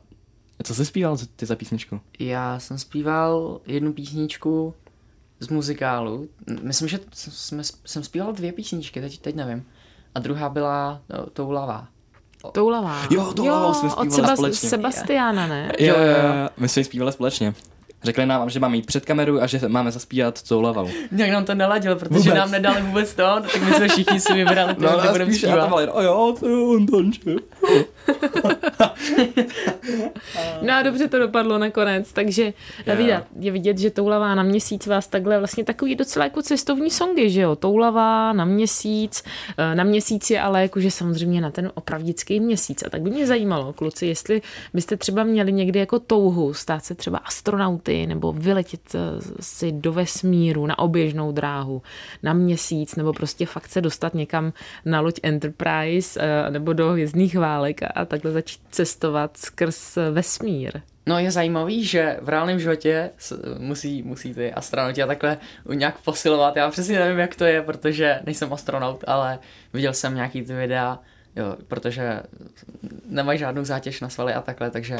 co 0.63 0.75
jsi 0.75 0.85
zpíval 0.85 1.17
ty 1.35 1.45
za 1.45 1.55
písničku? 1.55 1.99
Já 2.19 2.59
jsem 2.59 2.77
zpíval 2.77 3.59
jednu 3.67 3.93
písničku 3.93 4.73
z 5.39 5.47
muzikálu. 5.47 6.27
Myslím, 6.61 6.87
že 6.87 6.99
jsme, 7.11 7.63
jsem 7.85 8.03
zpíval 8.03 8.33
dvě 8.33 8.51
písničky, 8.51 9.01
teď, 9.01 9.19
teď 9.19 9.35
nevím. 9.35 9.63
A 10.15 10.19
druhá 10.19 10.49
byla 10.49 11.01
no, 11.09 11.25
Toulavá. 11.25 11.87
Toulavá. 12.51 13.01
Jo, 13.09 13.33
Toulavou 13.33 13.73
jsme 13.73 13.93
od 13.93 14.11
zpívali 14.11 14.35
společně. 14.37 14.69
Sebastiana, 14.69 15.47
ne? 15.47 15.71
Jo, 15.79 15.95
jo, 15.97 16.03
jo. 16.05 16.49
My 16.57 16.69
jsme 16.69 16.79
ji 16.79 16.83
zpívali 16.83 17.11
společně. 17.11 17.53
Řekli 18.03 18.25
nám, 18.25 18.49
že 18.49 18.59
máme 18.59 18.75
jít 18.75 18.85
před 18.85 19.05
kameru 19.05 19.41
a 19.41 19.47
že 19.47 19.59
máme 19.67 19.91
zaspívat 19.91 20.37
soulavou. 20.37 20.89
Nějak 21.11 21.31
nám 21.31 21.45
to 21.45 21.55
neladilo, 21.55 21.95
protože 21.95 22.19
Vůbec. 22.19 22.33
nám 22.35 22.51
nedali 22.51 22.81
vůbec 22.81 23.13
to, 23.13 23.23
tak 23.41 23.61
my 23.63 23.73
jsme 23.73 23.87
všichni 23.87 24.19
si 24.19 24.33
vybrali 24.33 24.75
to, 24.75 24.81
No, 24.81 24.97
kde 24.99 25.09
budeme 25.11 25.31
spíš 25.31 25.43
já 25.43 25.49
zpívat. 25.49 25.65
tam 25.65 25.73
ale, 25.73 25.83
jo, 26.05 26.35
to 26.39 26.49
jo, 26.49 26.69
on. 26.69 26.85
No 30.61 30.73
a 30.73 30.81
dobře 30.81 31.07
to 31.07 31.19
dopadlo 31.19 31.57
nakonec, 31.57 32.13
takže 32.13 32.53
je 32.85 32.95
vidět, 32.95 33.23
je 33.39 33.51
vidět, 33.51 33.77
že 33.77 33.89
Toulavá 33.89 34.35
na 34.35 34.43
měsíc 34.43 34.87
vás 34.87 35.07
takhle 35.07 35.39
vlastně 35.39 35.63
takový 35.63 35.95
docela 35.95 36.25
jako 36.25 36.41
cestovní 36.41 36.89
songy, 36.89 37.29
že 37.29 37.41
jo, 37.41 37.55
Toulavá 37.55 38.33
na 38.33 38.45
měsíc, 38.45 39.23
eh, 39.57 39.75
na 39.75 39.83
měsíc 39.83 40.29
je 40.29 40.41
ale 40.41 40.61
jakože 40.61 40.91
samozřejmě 40.91 41.41
na 41.41 41.51
ten 41.51 41.71
opravdický 41.73 42.39
měsíc. 42.39 42.83
A 42.83 42.89
tak 42.89 43.01
by 43.01 43.09
mě 43.09 43.27
zajímalo, 43.27 43.73
kluci, 43.73 44.05
jestli 44.05 44.41
byste 44.73 44.97
třeba 44.97 45.23
měli 45.23 45.53
někdy 45.53 45.79
jako 45.79 45.99
touhu 45.99 46.53
stát 46.53 46.85
se 46.85 46.95
třeba 46.95 47.17
astronauty 47.17 48.07
nebo 48.07 48.33
vyletět 48.33 48.81
eh, 48.95 48.99
si 49.39 49.71
do 49.71 49.93
vesmíru 49.93 50.65
na 50.65 50.79
oběžnou 50.79 51.31
dráhu 51.31 51.81
na 52.23 52.33
měsíc 52.33 52.95
nebo 52.95 53.13
prostě 53.13 53.45
fakt 53.45 53.69
se 53.69 53.81
dostat 53.81 54.13
někam 54.13 54.53
na 54.85 55.01
loď 55.01 55.19
Enterprise 55.23 56.19
eh, 56.21 56.51
nebo 56.51 56.73
do 56.73 56.89
hvězdných 56.89 57.37
válek 57.37 57.60
a, 57.65 57.87
a 57.95 58.05
takhle 58.05 58.31
začít 58.31 58.61
cestovat 58.71 59.37
skrz 59.37 59.97
vesmír. 60.11 60.81
No 61.05 61.19
je 61.19 61.31
zajímavý, 61.31 61.85
že 61.85 62.17
v 62.21 62.29
reálném 62.29 62.59
životě 62.59 63.09
musí, 63.57 64.03
musí 64.03 64.33
ty 64.33 64.53
astronauti 64.53 65.03
a 65.03 65.07
takhle 65.07 65.37
nějak 65.73 66.01
posilovat. 66.01 66.55
Já 66.55 66.69
přesně 66.69 66.99
nevím, 66.99 67.19
jak 67.19 67.35
to 67.35 67.45
je, 67.45 67.61
protože 67.61 68.19
nejsem 68.25 68.53
astronaut, 68.53 69.03
ale 69.07 69.39
viděl 69.73 69.93
jsem 69.93 70.15
nějaký 70.15 70.41
ty 70.41 70.53
videa, 70.53 70.99
jo, 71.35 71.55
protože 71.67 72.21
nemají 73.05 73.39
žádnou 73.39 73.63
zátěž 73.63 74.01
na 74.01 74.09
svaly 74.09 74.33
a 74.33 74.41
takhle, 74.41 74.71
takže 74.71 74.97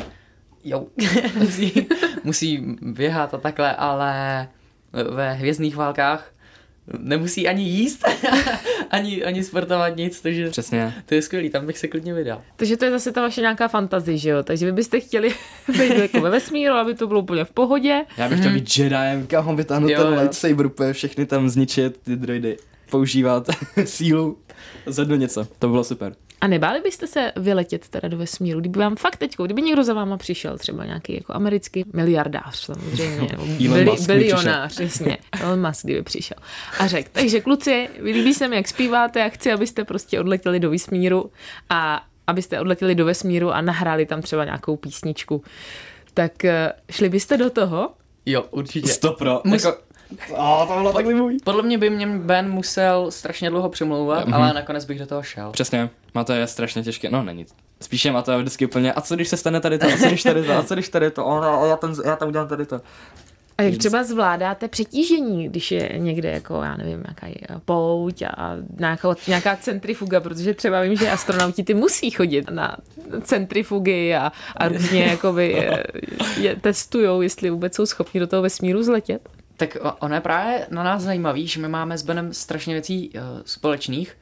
jo, 0.64 0.86
musí, 1.38 1.88
musí 2.24 2.76
běhat 2.82 3.34
a 3.34 3.38
takhle, 3.38 3.76
ale 3.76 4.48
ve 4.92 5.34
hvězdných 5.34 5.76
válkách 5.76 6.32
nemusí 7.00 7.48
ani 7.48 7.64
jíst, 7.64 8.06
ani, 8.92 9.24
ani 9.24 9.44
sportovat 9.44 9.96
nic, 9.96 10.22
takže 10.22 10.50
Přesně. 10.50 10.94
to 11.06 11.16
je 11.16 11.22
skvělý, 11.22 11.50
tam 11.50 11.66
bych 11.66 11.78
se 11.78 11.88
klidně 11.88 12.14
vydal. 12.14 12.42
Takže 12.56 12.78
to 12.78 12.86
je 12.86 12.92
zase 12.92 13.12
ta 13.12 13.22
vaše 13.22 13.42
nějaká 13.42 13.68
fantazie, 13.68 14.18
že 14.18 14.30
jo? 14.30 14.44
Takže 14.44 14.66
vy 14.66 14.72
byste 14.72 15.00
chtěli 15.00 15.34
být 15.68 15.98
jako 15.98 16.22
ve 16.22 16.30
vesmíru, 16.30 16.74
aby 16.74 16.94
to 16.94 17.08
bylo 17.08 17.20
úplně 17.20 17.46
v 17.46 17.52
pohodě. 17.52 18.02
Já 18.18 18.30
bych 18.30 18.40
chtěl 18.40 18.54
být 18.54 18.78
Jediem, 18.78 19.28
kam 19.28 19.56
vytáhnout 19.56 19.90
Jo, 19.92 20.04
ten 20.04 20.14
jo. 20.14 20.20
lightsaber, 20.22 20.66
úplně 20.66 20.94
všechny 20.94 21.26
tam 21.26 21.50
zničit, 21.50 21.98
ty 22.04 22.16
droidy, 22.16 22.58
používat 22.90 23.48
sílu, 23.86 24.38
zvednout 24.86 25.20
něco, 25.20 25.48
to 25.60 25.68
bylo 25.70 25.84
super. 25.84 26.16
A 26.42 26.48
nebáli 26.48 26.82
byste 26.82 27.08
se 27.08 27.32
vyletět 27.36 27.90
teda 27.90 28.08
do 28.08 28.18
vesmíru, 28.18 28.60
kdyby 28.60 28.80
vám 28.80 28.96
fakt 28.96 29.16
teďko, 29.16 29.46
kdyby 29.46 29.62
někdo 29.62 29.84
za 29.84 29.94
váma 29.94 30.18
přišel, 30.18 30.58
třeba 30.58 30.86
nějaký 30.86 31.14
jako 31.14 31.34
americký 31.34 31.86
miliardář 31.94 32.56
samozřejmě, 32.66 33.28
nebo 33.32 33.44
Elon 33.44 33.58
bili, 33.58 33.92
bilionář, 34.08 34.80
jasně, 34.80 35.18
Elon 35.42 35.68
Musk, 35.68 35.86
kdyby 35.86 36.04
přišel. 36.04 36.38
A 36.80 36.88
řekl, 36.88 37.10
takže 37.14 37.42
kluci, 37.42 37.90
líbí 38.04 38.34
se 38.34 38.48
mi, 38.48 38.56
jak 38.56 38.68
zpíváte, 38.68 39.20
já 39.20 39.30
chci, 39.30 39.52
abyste 39.52 39.84
prostě 39.84 40.20
odletěli 40.20 40.60
do 40.60 40.70
vesmíru 40.70 41.32
a 41.70 42.02
abyste 42.28 42.60
odletěli 42.60 42.96
do 42.96 43.06
vesmíru 43.06 43.52
a 43.52 43.62
nahráli 43.62 44.06
tam 44.06 44.22
třeba 44.22 44.46
nějakou 44.46 44.76
písničku. 44.78 45.44
Tak 46.14 46.46
eh, 46.46 46.72
šli 46.92 47.10
byste 47.10 47.38
do 47.38 47.50
toho? 47.50 47.90
Jo, 48.26 48.46
určitě. 48.52 48.88
Stopro. 48.88 49.42
Mus- 49.46 49.66
Jako, 49.66 49.82
oh, 50.38 50.68
to 50.68 50.74
bylo 50.74 50.94
tak 50.94 51.06
libový. 51.06 51.38
Podle 51.44 51.64
mě 51.64 51.78
by 51.78 51.90
mě 51.90 52.08
Ben 52.08 52.50
musel 52.50 53.12
strašně 53.12 53.50
dlouho 53.50 53.70
přemlouvat, 53.70 54.26
Mhm. 54.26 54.34
ale 54.34 54.54
nakonec 54.54 54.86
bych 54.86 55.00
do 55.00 55.06
toho 55.06 55.24
šel. 55.24 55.52
Přesně, 55.52 55.90
Mateo 56.14 56.36
je 56.36 56.48
strašně 56.48 56.84
těžké, 56.84 57.10
no 57.10 57.24
není. 57.24 57.46
Spíše 57.82 58.12
Mateo 58.12 58.40
vždycky 58.40 58.66
úplně, 58.66 58.94
a 58.94 59.02
co 59.02 59.16
když 59.16 59.28
se 59.28 59.38
stane 59.38 59.60
tady 59.62 59.78
to, 59.80 59.88
a 59.88 59.98
co 59.98 60.08
když 60.08 60.24
tady 60.24 60.44
to, 60.44 60.54
a 60.54 60.64
co 60.64 60.74
když 60.74 60.90
tady 60.90 61.12
to, 61.12 61.26
o, 61.26 61.42
no, 61.42 61.66
já, 61.66 61.76
tam, 61.76 61.96
já 62.06 62.16
tam 62.16 62.28
udělám 62.30 62.48
tady 62.48 62.66
to. 62.66 62.82
A 63.58 63.64
jak 63.64 63.78
třeba 63.78 64.04
zvládáte 64.04 64.68
přetížení, 64.68 65.50
když 65.50 65.72
je 65.72 65.94
někde 65.98 66.32
jako, 66.32 66.62
já 66.64 66.78
nevím, 66.78 67.04
nějaká 67.24 67.62
pouť 67.66 68.22
a 68.22 68.56
nějaká, 68.80 69.16
nějaká 69.28 69.56
centrifuga, 69.56 70.20
protože 70.20 70.54
třeba 70.54 70.82
vím, 70.82 70.96
že 70.96 71.10
astronauti 71.12 71.64
ty 71.64 71.74
musí 71.74 72.10
chodit 72.12 72.50
na 72.50 72.78
centrifugy 73.24 74.16
a, 74.16 74.32
a 74.58 74.68
různě 74.68 75.04
jakoby 75.12 75.48
je, 75.52 75.84
je 76.40 76.56
testujou, 76.56 77.22
jestli 77.22 77.50
vůbec 77.50 77.76
jsou 77.76 77.86
schopni 77.86 78.20
do 78.20 78.28
toho 78.28 78.42
vesmíru 78.42 78.84
zletět. 78.84 79.30
Tak 79.62 79.78
ono 80.00 80.16
je 80.16 80.22
právě 80.22 80.68
na 80.70 80.84
nás 80.84 81.02
zajímavý, 81.02 81.48
že 81.48 81.60
my 81.60 81.68
máme 81.68 81.98
s 81.98 82.04
Benem 82.04 82.34
strašně 82.34 82.74
věcí 82.74 83.10
uh, 83.10 83.22
společných, 83.46 84.18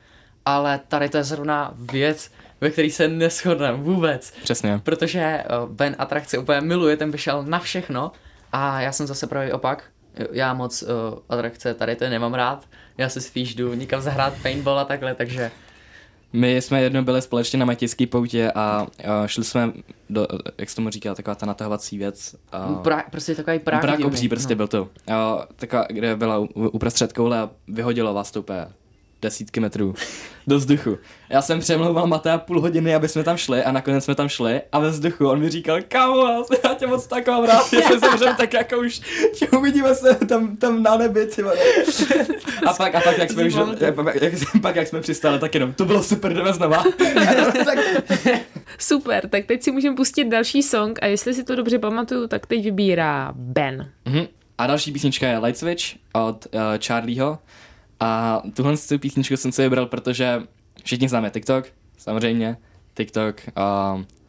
ale 0.45 0.79
tady 0.87 1.09
to 1.09 1.17
je 1.17 1.23
zrovna 1.23 1.73
věc, 1.75 2.31
ve 2.61 2.69
který 2.69 2.91
se 2.91 3.07
neschodneme 3.07 3.77
vůbec. 3.77 4.31
Přesně. 4.43 4.81
Protože 4.83 5.43
uh, 5.63 5.69
Ben 5.69 5.95
atrakce 5.99 6.37
úplně 6.37 6.61
miluje, 6.61 6.97
ten 6.97 7.11
by 7.11 7.17
šel 7.17 7.43
na 7.43 7.59
všechno 7.59 8.11
a 8.51 8.81
já 8.81 8.91
jsem 8.91 9.07
zase 9.07 9.27
pravý 9.27 9.51
opak. 9.51 9.83
Já 10.31 10.53
moc 10.53 10.81
uh, 10.81 10.89
atrakce 11.29 11.73
tady 11.73 11.95
to 11.95 12.09
nemám 12.09 12.33
rád, 12.33 12.65
já 12.97 13.09
se 13.09 13.21
spíš 13.21 13.55
jdu 13.55 13.73
někam 13.73 14.01
zahrát 14.01 14.33
paintball 14.41 14.79
a 14.79 14.85
takhle, 14.85 15.15
takže 15.15 15.51
My 16.33 16.55
jsme 16.55 16.81
jednou 16.81 17.01
byli 17.01 17.21
společně 17.21 17.59
na 17.59 17.65
Matějské 17.65 18.07
poutě 18.07 18.51
a, 18.55 18.87
a 19.07 19.27
šli 19.27 19.43
jsme 19.43 19.71
do, 20.09 20.27
jak 20.57 20.69
se 20.69 20.75
tomu 20.75 20.89
říká, 20.89 21.15
taková 21.15 21.35
ta 21.35 21.45
natahovací 21.45 21.97
věc. 21.97 22.35
A, 22.51 22.73
pra, 22.73 23.03
prostě 23.11 23.35
takový 23.35 23.59
prák. 23.59 23.87
Divný, 23.87 24.05
obří 24.05 24.29
prostě 24.29 24.53
no. 24.53 24.57
byl 24.57 24.67
to. 24.67 24.89
A, 25.13 25.47
taková, 25.55 25.85
kde 25.89 26.15
byla 26.15 26.39
uprostřed 26.53 27.13
koule 27.13 27.39
a 27.39 27.49
vyhodilo 27.67 28.13
vás 28.13 28.31
to 28.31 28.39
úplně 28.39 28.67
desítky 29.21 29.59
metrů 29.59 29.93
do 30.47 30.57
vzduchu. 30.57 30.97
Já 31.29 31.41
jsem 31.41 31.59
přemlouval 31.59 32.07
Matea 32.07 32.37
půl 32.37 32.61
hodiny, 32.61 32.95
aby 32.95 33.07
jsme 33.07 33.23
tam 33.23 33.37
šli 33.37 33.63
a 33.63 33.71
nakonec 33.71 34.03
jsme 34.03 34.15
tam 34.15 34.29
šli 34.29 34.61
a 34.71 34.79
ve 34.79 34.89
vzduchu 34.89 35.29
on 35.29 35.39
mi 35.39 35.49
říkal, 35.49 35.79
kámo, 35.87 36.45
já 36.63 36.73
tě 36.73 36.87
moc 36.87 37.07
tak 37.07 37.27
mám 37.27 37.43
rád, 37.43 37.73
jestli 37.73 37.99
zemřem, 37.99 38.35
tak 38.35 38.53
jako 38.53 38.79
už 38.79 39.01
tě 39.39 39.47
uvidíme 39.47 39.95
se 39.95 40.15
tam, 40.15 40.57
tam 40.57 40.83
na 40.83 40.97
nebi, 40.97 41.25
ty 41.25 41.43
vole. 41.43 41.55
A 42.65 42.73
pak, 42.73 42.95
a 42.95 43.01
pak, 43.01 43.17
jak 43.17 43.31
jsme 43.31 43.43
už, 43.43 43.53
jak, 43.79 43.81
jak, 44.21 44.33
pak, 44.61 44.75
jak 44.75 44.87
jsme 44.87 45.01
přistali, 45.01 45.39
tak 45.39 45.53
jenom, 45.53 45.73
to 45.73 45.85
bylo 45.85 46.03
super, 46.03 46.33
jdeme 46.33 46.53
znova. 46.53 46.83
Super, 48.79 49.29
tak 49.29 49.45
teď 49.45 49.63
si 49.63 49.71
můžeme 49.71 49.95
pustit 49.95 50.23
další 50.23 50.63
song 50.63 50.99
a 51.01 51.05
jestli 51.05 51.33
si 51.33 51.43
to 51.43 51.55
dobře 51.55 51.79
pamatuju, 51.79 52.27
tak 52.27 52.47
teď 52.47 52.63
vybírá 52.63 53.31
Ben. 53.35 53.91
Mhm. 54.05 54.27
A 54.57 54.67
další 54.67 54.91
písnička 54.91 55.27
je 55.27 55.37
Light 55.37 55.57
Switch 55.57 55.83
od 56.13 56.47
uh, 56.53 56.61
Charlieho. 56.87 57.39
A 57.99 58.41
tuhle 58.55 58.77
tu 58.77 58.99
písničku 58.99 59.37
jsem 59.37 59.51
si 59.51 59.61
vybral, 59.61 59.85
protože 59.85 60.43
všichni 60.83 61.09
známe 61.09 61.29
TikTok, 61.29 61.65
samozřejmě. 61.97 62.57
TikTok 62.93 63.41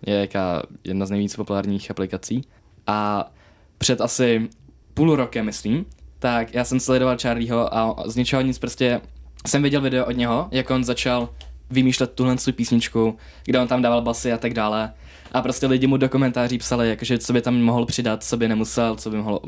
je 0.06 0.14
jaká 0.14 0.62
jedna 0.85 1.06
z 1.06 1.11
nejvíc 1.11 1.37
populárních 1.37 1.90
aplikací. 1.90 2.42
A 2.87 3.30
před 3.78 4.00
asi 4.00 4.48
půl 4.94 5.16
rokem, 5.16 5.46
myslím, 5.46 5.87
tak 6.18 6.54
já 6.54 6.64
jsem 6.64 6.80
sledoval 6.80 7.18
Charlieho 7.22 7.74
a 7.76 7.94
z 8.06 8.16
ničeho 8.16 8.42
nic 8.42 8.59
prostě 8.59 9.00
jsem 9.46 9.62
viděl 9.62 9.80
video 9.80 10.06
od 10.06 10.16
něho, 10.16 10.48
jak 10.50 10.70
on 10.70 10.85
začal 10.85 11.28
vymýšlet 11.70 12.12
tuhle 12.14 12.37
tu 12.37 12.52
písničku, 12.52 13.16
kde 13.44 13.61
on 13.61 13.68
tam 13.68 13.83
dával 13.83 14.02
basy 14.02 14.33
a 14.33 14.38
tak 14.38 14.54
dále. 14.54 14.92
A 15.33 15.43
prostě 15.43 15.66
lidi 15.66 15.87
mu 15.87 15.97
do 15.97 16.09
komentáří 16.09 16.59
psali, 16.59 16.88
jakože 16.88 17.19
co 17.19 17.33
by 17.33 17.40
tam 17.43 17.61
mohl 17.61 17.87
přidat, 17.87 18.25
co 18.25 18.37
by 18.37 18.49
nemusel, 18.49 18.97
co 18.97 19.11
by 19.11 19.16
mohl 19.16 19.40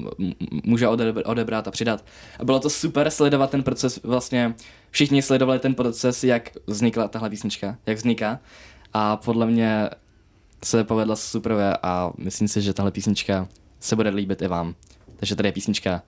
může 0.64 0.86
odebr- 0.86 1.22
odebrat 1.24 1.68
a 1.68 1.70
přidat. 1.70 2.04
A 2.38 2.44
bylo 2.44 2.60
to 2.60 2.70
super 2.70 3.10
sledovat 3.10 3.50
ten 3.50 3.62
proces, 3.62 4.00
vlastně 4.02 4.54
všichni 4.90 5.22
sledovali 5.22 5.58
ten 5.58 5.74
proces, 5.74 6.24
jak 6.24 6.50
vznikla 6.66 7.08
tahle 7.08 7.30
písnička, 7.30 7.76
jak 7.86 7.96
vzniká. 7.96 8.38
A 8.92 9.16
podle 9.16 9.46
mě 9.46 9.90
se 10.64 10.84
povedla 10.84 11.16
super 11.16 11.78
a 11.82 12.12
myslím 12.18 12.48
si, 12.48 12.62
že 12.62 12.72
tahle 12.72 12.90
písnička 12.90 13.48
se 13.80 13.96
bude 13.96 14.10
líbit 14.10 14.42
i 14.42 14.48
vám. 14.48 14.74
Takže 15.16 15.36
tady 15.36 15.48
je 15.48 15.52
písnička 15.52 16.02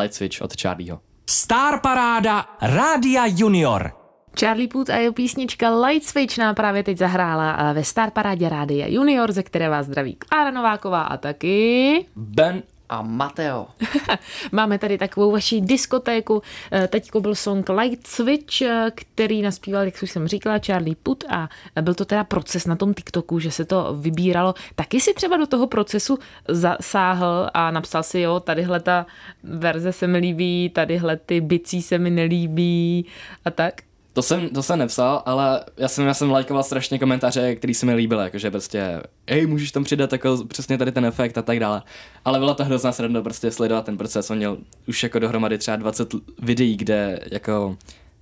Light 0.00 0.14
Switch 0.14 0.42
od 0.42 0.60
Charlieho. 0.60 1.00
Star 1.30 1.80
Paráda 1.80 2.46
Rádia 2.62 3.26
Junior. 3.26 3.95
Charlie 4.40 4.68
Puth 4.68 4.90
a 4.90 4.96
jeho 4.96 5.12
písnička 5.12 5.80
Light 5.80 6.08
Switch 6.08 6.38
nám 6.38 6.54
právě 6.54 6.82
teď 6.82 6.98
zahrála 6.98 7.50
a 7.50 7.72
ve 7.72 7.84
Star 7.84 8.10
Parádě 8.10 8.48
Rádia 8.48 8.86
Junior, 8.86 9.32
ze 9.32 9.42
které 9.42 9.68
vás 9.68 9.86
zdraví 9.86 10.14
Klára 10.14 10.50
Nováková 10.50 11.02
a 11.02 11.16
taky... 11.16 12.06
Ben 12.16 12.62
A 12.88 13.02
Mateo. 13.02 13.66
Máme 14.52 14.78
tady 14.78 14.98
takovou 14.98 15.30
vaši 15.32 15.60
diskotéku. 15.60 16.42
Eh, 16.72 16.88
Teďko 16.88 17.20
byl 17.20 17.34
song 17.34 17.68
Light 17.68 18.06
Switch, 18.06 18.62
eh, 18.62 18.90
který 18.94 19.42
naspíval, 19.42 19.84
jak 19.84 19.94
už 20.02 20.10
jsem 20.10 20.28
říkala, 20.28 20.58
Charlie 20.58 20.96
Puth 21.02 21.24
a 21.32 21.48
byl 21.82 21.94
to 21.94 22.04
teda 22.04 22.24
proces 22.24 22.66
na 22.66 22.76
tom 22.76 22.94
TikToku, 22.94 23.38
že 23.40 23.50
se 23.50 23.64
to 23.64 23.96
vybíralo. 24.00 24.54
Taky 24.74 25.00
si 25.00 25.14
třeba 25.14 25.36
do 25.36 25.46
toho 25.46 25.66
procesu 25.66 26.18
zasáhl 26.48 27.50
a 27.54 27.70
napsal 27.70 28.02
si, 28.02 28.20
jo, 28.20 28.40
tadyhle 28.40 28.80
ta 28.80 29.06
verze 29.42 29.92
se 29.92 30.06
mi 30.06 30.18
líbí, 30.18 30.70
tadyhle 30.74 31.16
ty 31.16 31.40
bicí 31.40 31.82
se 31.82 31.98
mi 31.98 32.10
nelíbí 32.10 33.06
a 33.44 33.50
tak. 33.50 33.74
To 34.16 34.22
jsem, 34.22 34.48
to 34.48 34.62
jsem 34.62 34.78
nepsal, 34.78 35.22
ale 35.26 35.64
já 35.76 35.88
jsem, 35.88 36.06
já 36.06 36.14
jsem 36.14 36.30
lajkoval 36.30 36.62
strašně 36.62 36.98
komentáře, 36.98 37.54
který 37.54 37.74
se 37.74 37.86
mi 37.86 37.94
líbily, 37.94 38.24
jakože 38.24 38.50
prostě, 38.50 39.02
ej, 39.26 39.46
můžeš 39.46 39.72
tam 39.72 39.84
přidat 39.84 40.12
jako 40.12 40.44
přesně 40.48 40.78
tady 40.78 40.92
ten 40.92 41.04
efekt 41.04 41.38
a 41.38 41.42
tak 41.42 41.60
dále. 41.60 41.82
Ale 42.24 42.38
byla 42.38 42.54
to 42.54 42.64
hrozná 42.64 42.92
sranda 42.92 43.22
prostě 43.22 43.50
sledovat 43.50 43.84
ten 43.84 43.96
proces, 43.96 44.30
on 44.30 44.36
měl 44.36 44.58
už 44.88 45.02
jako 45.02 45.18
dohromady 45.18 45.58
třeba 45.58 45.76
20 45.76 46.14
l- 46.14 46.20
videí, 46.42 46.76
kde 46.76 47.20
jako 47.32 47.76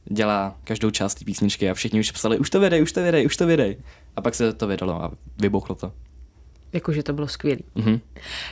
dělá 0.05 0.57
každou 0.65 0.91
část 0.91 1.15
té 1.15 1.25
písničky 1.25 1.71
a 1.71 1.75
všichni 1.75 2.01
už 2.01 2.11
psali, 2.11 2.39
už 2.39 2.51
to 2.51 2.61
vydej, 2.61 2.83
už 2.83 2.93
to 2.93 3.03
vydej, 3.03 3.27
už 3.27 3.37
to 3.37 3.47
vydej. 3.47 3.77
A 4.17 4.21
pak 4.21 4.35
se 4.35 4.53
to 4.53 4.67
vydalo 4.67 5.03
a 5.05 5.11
vybuchlo 5.39 5.75
to. 5.75 5.93
Jakože 6.75 7.03
to 7.03 7.13
bylo 7.13 7.29
skvělý. 7.29 7.65
Mhm. 7.75 8.01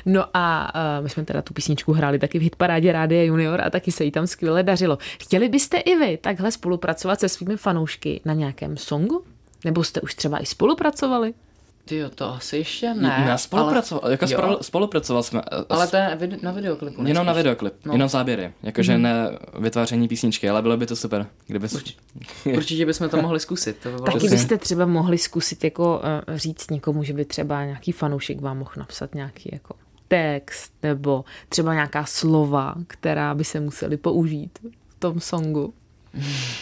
No 0.07 0.25
a 0.35 0.75
uh, 0.99 1.05
my 1.05 1.11
jsme 1.11 1.25
teda 1.25 1.43
tu 1.43 1.55
písničku 1.55 1.93
hráli 1.93 2.19
taky 2.19 2.39
v 2.39 2.43
hitparádě 2.43 2.93
Rádia 2.93 3.23
Junior 3.23 3.61
a 3.61 3.71
taky 3.71 3.93
se 3.93 4.05
jí 4.05 4.11
tam 4.11 4.27
skvěle 4.27 4.63
dařilo. 4.63 4.99
Chtěli 5.23 5.49
byste 5.49 5.79
i 5.79 5.97
vy 5.97 6.17
takhle 6.17 6.53
spolupracovat 6.53 7.21
se 7.21 7.29
svými 7.29 7.57
fanoušky 7.57 8.21
na 8.25 8.35
nějakém 8.35 8.77
songu? 8.77 9.25
Nebo 9.65 9.85
jste 9.85 10.01
už 10.01 10.15
třeba 10.15 10.39
i 10.39 10.47
spolupracovali? 10.47 11.35
Ty 11.85 12.03
to 12.15 12.35
asi 12.35 12.57
ještě 12.57 12.95
ne. 12.95 13.25
Na 13.29 13.39
spolupracoval, 13.39 14.11
jako 14.11 14.25
jo. 14.25 14.39
spolu, 14.39 14.59
spolupracoval 14.61 15.23
jsme. 15.23 15.43
Ale 15.69 15.87
to 15.87 15.97
je 15.97 16.19
na 16.43 16.51
videoklipu. 16.53 17.07
Jenom 17.07 17.27
na 17.27 17.33
nejspíš. 17.33 17.37
videoklip, 17.37 17.75
No. 17.85 17.93
jenom 17.93 18.09
záběry, 18.09 18.53
jakože 18.63 18.99
ne 18.99 19.39
vytváření 19.59 20.09
písničky, 20.09 20.49
ale 20.51 20.63
bylo 20.63 20.77
by 20.77 20.87
to 20.87 20.97
super, 20.97 21.27
kdyby 21.47 21.69
se... 21.69 21.79
Určitě 22.57 22.87
bychom 22.87 23.09
to 23.09 23.23
mohli 23.23 23.41
zkusit. 23.41 23.77
To 23.83 23.89
by 23.89 23.95
bylo 23.95 24.07
Taky 24.07 24.29
byste 24.29 24.59
třeba 24.59 24.87
mohli 24.87 25.19
zkusit 25.19 25.65
jako 25.65 26.03
uh, 26.29 26.37
říct 26.37 26.71
někomu, 26.71 27.03
že 27.05 27.13
by 27.13 27.25
třeba 27.25 27.65
nějaký 27.65 27.93
fanoušek 27.93 28.41
vám 28.41 28.59
mohl 28.59 28.73
napsat 28.77 29.15
nějaký 29.15 29.51
jako 29.53 29.75
text 30.09 30.73
nebo 30.83 31.25
třeba 31.49 31.75
nějaká 31.75 32.05
slova, 32.05 32.75
která 32.87 33.35
by 33.35 33.45
se 33.45 33.61
museli 33.61 33.97
použít 33.97 34.59
v 34.89 34.99
tom 34.99 35.21
songu. 35.21 35.75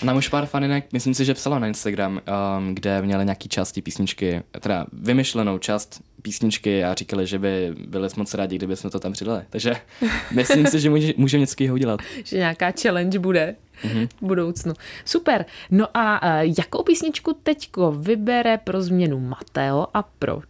Nám 0.03 0.17
už 0.17 0.29
pár 0.29 0.47
faninek, 0.47 0.85
myslím 0.93 1.15
si, 1.15 1.25
že 1.25 1.35
psala 1.35 1.59
na 1.59 1.67
Instagram, 1.67 2.21
um, 2.59 2.75
kde 2.75 3.03
měli 3.03 3.25
nějaký 3.25 3.49
části 3.49 3.83
písničky, 3.83 4.43
teda 4.61 4.87
vymyšlenou 4.93 5.59
část 5.59 6.01
písničky 6.23 6.85
a 6.85 6.95
říkali, 6.95 7.27
že 7.27 7.39
by 7.39 7.75
byli 7.87 8.09
moc 8.17 8.35
rádi, 8.35 8.57
kdyby 8.57 8.77
jsme 8.77 8.91
to 8.91 9.01
tam 9.01 9.13
přidali. 9.13 9.43
Takže 9.51 9.75
myslím 10.35 10.67
si, 10.67 10.81
že 10.81 10.91
může, 10.91 11.13
můžeme 11.17 11.41
něco 11.41 11.55
takového 11.55 11.75
udělat. 11.75 12.01
Že 12.25 12.37
nějaká 12.37 12.73
challenge 12.83 13.19
bude 13.19 13.57
Mhm. 13.85 14.07
v 14.09 14.23
budoucnu. 14.27 14.73
Super. 15.05 15.45
No 15.71 15.87
a 15.97 16.23
uh, 16.43 16.53
jakou 16.59 16.83
písničku 16.83 17.33
teďko 17.43 17.93
vybere 17.93 18.59
pro 18.59 18.83
změnu 18.83 19.21
Mateo 19.21 19.87
a 19.95 20.03
proč? 20.03 20.45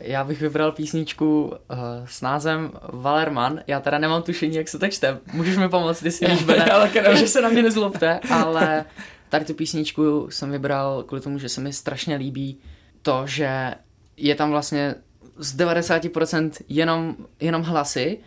Já 0.00 0.24
bych 0.24 0.40
vybral 0.40 0.72
písničku 0.72 1.44
uh, 1.44 1.78
s 2.04 2.20
názvem 2.20 2.72
Valerman. 2.92 3.60
Já 3.66 3.80
teda 3.80 3.98
nemám 3.98 4.22
tušení, 4.22 4.56
jak 4.56 4.68
se 4.68 4.78
to 4.78 4.88
čte. 4.88 5.18
Můžeš 5.32 5.56
mi 5.56 5.68
pomoct, 5.68 6.00
ty 6.00 6.10
si 6.10 6.26
víš, 6.26 6.46
že 7.14 7.28
se 7.28 7.40
na 7.40 7.48
mě 7.48 7.62
nezlobte, 7.62 8.20
ale 8.30 8.84
tady 9.28 9.44
tu 9.44 9.54
písničku 9.54 10.30
jsem 10.30 10.50
vybral 10.50 11.02
kvůli 11.02 11.20
tomu, 11.20 11.38
že 11.38 11.48
se 11.48 11.60
mi 11.60 11.72
strašně 11.72 12.16
líbí 12.16 12.58
to, 13.02 13.22
že 13.26 13.74
je 14.16 14.34
tam 14.34 14.50
vlastně 14.50 14.94
z 15.36 15.56
90% 15.56 16.50
jenom, 16.68 17.16
jenom 17.40 17.62
hlasy 17.62 18.18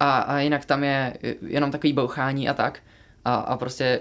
a, 0.00 0.18
a 0.18 0.38
jinak 0.38 0.64
tam 0.64 0.84
je 0.84 1.18
jenom 1.46 1.70
takový 1.70 1.92
bouchání 1.92 2.48
a 2.48 2.54
tak. 2.54 2.80
A, 3.24 3.34
a 3.34 3.56
prostě 3.56 4.00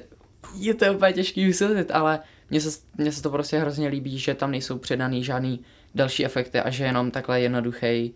je 0.56 0.74
to 0.74 0.94
úplně 0.94 1.14
těžký 1.14 1.46
vysvětlit, 1.46 1.92
ale 1.92 2.20
mně 2.50 2.62
se, 2.62 2.80
mně 2.98 3.12
se 3.12 3.22
to 3.22 3.30
prostě 3.30 3.58
hrozně 3.58 3.88
líbí, 3.88 4.20
že 4.20 4.34
tam 4.34 4.52
nejsou 4.52 4.78
přidaný 4.78 5.24
žádný 5.24 5.60
další 5.98 6.26
efekty 6.26 6.60
a 6.60 6.70
že 6.70 6.84
jenom 6.84 7.12
takhle 7.12 7.42
jednoduchý, 7.42 8.14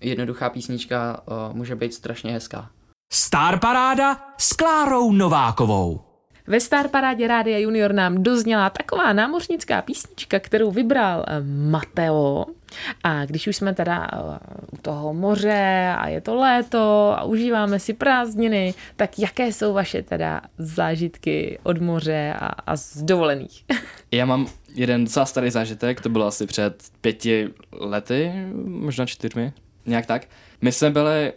jednoduchá 0.00 0.50
písnička 0.50 1.20
uh, 1.26 1.56
může 1.56 1.76
být 1.76 1.94
strašně 1.94 2.32
hezká. 2.32 2.70
Star 3.12 3.58
Paráda 3.60 4.34
s 4.38 4.52
Klárou 4.52 5.12
Novákovou. 5.12 6.05
Ve 6.46 6.60
Star 6.60 6.88
Parádě 6.88 7.28
Rádia 7.28 7.58
Junior 7.58 7.92
nám 7.92 8.22
dozněla 8.22 8.70
taková 8.70 9.12
námořnická 9.12 9.82
písnička, 9.82 10.38
kterou 10.38 10.70
vybral 10.70 11.24
eh, 11.28 11.40
Mateo. 11.70 12.46
A 13.04 13.24
když 13.24 13.46
už 13.46 13.56
jsme 13.56 13.74
teda 13.74 14.08
eh, 14.12 14.38
u 14.72 14.76
toho 14.76 15.14
moře 15.14 15.94
a 15.98 16.08
je 16.08 16.20
to 16.20 16.34
léto 16.34 17.14
a 17.16 17.24
užíváme 17.24 17.78
si 17.78 17.94
prázdniny, 17.94 18.74
tak 18.96 19.18
jaké 19.18 19.52
jsou 19.52 19.72
vaše 19.72 20.02
teda 20.02 20.40
zážitky 20.58 21.58
od 21.62 21.80
moře 21.80 22.34
a, 22.38 22.46
a 22.46 22.76
z 22.76 23.02
dovolených? 23.02 23.64
Já 24.12 24.26
mám 24.26 24.46
jeden 24.74 25.04
docela 25.04 25.26
starý 25.26 25.50
zážitek, 25.50 26.00
to 26.00 26.08
bylo 26.08 26.26
asi 26.26 26.46
před 26.46 26.82
pěti 27.00 27.48
lety, 27.72 28.32
možná 28.64 29.06
čtyřmi, 29.06 29.52
nějak 29.86 30.06
tak. 30.06 30.22
My 30.60 30.72
jsme 30.72 30.90
byli, 30.90 31.32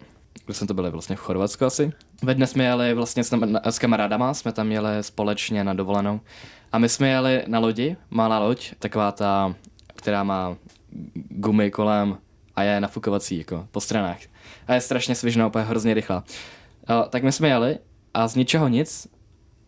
kde 0.49 0.53
jsme 0.53 0.67
to 0.67 0.73
byli 0.73 0.91
vlastně 0.91 1.15
v 1.15 1.19
Chorvatsku 1.19 1.65
asi. 1.65 1.91
Ve 2.23 2.35
dne 2.35 2.47
jsme 2.47 2.63
jeli 2.63 2.93
vlastně 2.93 3.23
s, 3.23 3.37
s 3.63 3.79
kamarádama, 3.79 4.33
jsme 4.33 4.51
tam 4.51 4.71
jeli 4.71 4.89
společně 5.01 5.63
na 5.63 5.73
dovolenou. 5.73 6.19
A 6.71 6.77
my 6.77 6.89
jsme 6.89 7.09
jeli 7.09 7.43
na 7.47 7.59
lodi, 7.59 7.95
malá 8.09 8.39
loď, 8.39 8.71
taková 8.79 9.11
ta, 9.11 9.55
která 9.95 10.23
má 10.23 10.57
gumy 11.29 11.71
kolem 11.71 12.17
a 12.55 12.63
je 12.63 12.81
nafukovací 12.81 13.37
jako 13.37 13.67
po 13.71 13.81
stranách. 13.81 14.17
A 14.67 14.73
je 14.73 14.81
strašně 14.81 15.15
svižná, 15.15 15.47
úplně 15.47 15.65
hrozně 15.65 15.93
rychlá. 15.93 16.23
A, 16.87 17.03
tak 17.03 17.23
my 17.23 17.31
jsme 17.31 17.47
jeli 17.47 17.77
a 18.13 18.27
z 18.27 18.35
ničeho 18.35 18.67
nic 18.67 19.07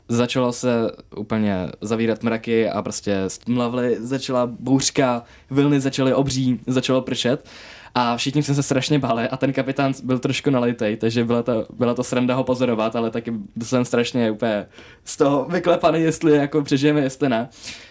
začalo 0.07 0.53
se 0.53 0.91
úplně 1.15 1.69
zavírat 1.81 2.23
mraky 2.23 2.69
a 2.69 2.81
prostě 2.81 3.23
stmlavly, 3.27 3.97
začala 3.99 4.47
bouřka, 4.47 5.23
vlny 5.49 5.79
začaly 5.79 6.13
obří, 6.13 6.59
začalo 6.67 7.01
pršet 7.01 7.49
a 7.95 8.17
všichni 8.17 8.43
jsme 8.43 8.55
se 8.55 8.63
strašně 8.63 8.99
báli 8.99 9.29
a 9.29 9.37
ten 9.37 9.53
kapitán 9.53 9.93
byl 10.03 10.19
trošku 10.19 10.49
nalitej, 10.49 10.97
takže 10.97 11.25
byla 11.25 11.43
to, 11.43 11.65
byla 11.73 11.93
to 11.93 12.03
sranda 12.03 12.35
ho 12.35 12.43
pozorovat, 12.43 12.95
ale 12.95 13.11
taky 13.11 13.33
jsem 13.63 13.85
strašně 13.85 14.31
úplně 14.31 14.65
z 15.05 15.17
toho 15.17 15.45
vyklepaný, 15.45 16.01
jestli 16.01 16.35
jako 16.37 16.61
přežijeme, 16.61 17.01
jestli 17.01 17.29
ne. 17.29 17.49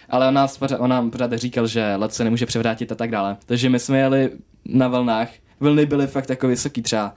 Ale 0.09 0.27
on, 0.27 0.33
nás, 0.33 0.59
on 0.77 0.89
nám 0.89 1.11
pořád 1.11 1.33
říkal, 1.33 1.67
že 1.67 1.95
let 1.95 2.13
se 2.13 2.23
nemůže 2.23 2.45
převrátit 2.45 2.91
a 2.91 2.95
tak 2.95 3.11
dále. 3.11 3.37
Takže 3.45 3.69
my 3.69 3.79
jsme 3.79 3.99
jeli 3.99 4.29
na 4.65 4.87
vlnách, 4.87 5.29
vlny 5.59 5.85
byly 5.85 6.07
fakt 6.07 6.29
jako 6.29 6.47
vysoký 6.47 6.81
třeba 6.81 7.15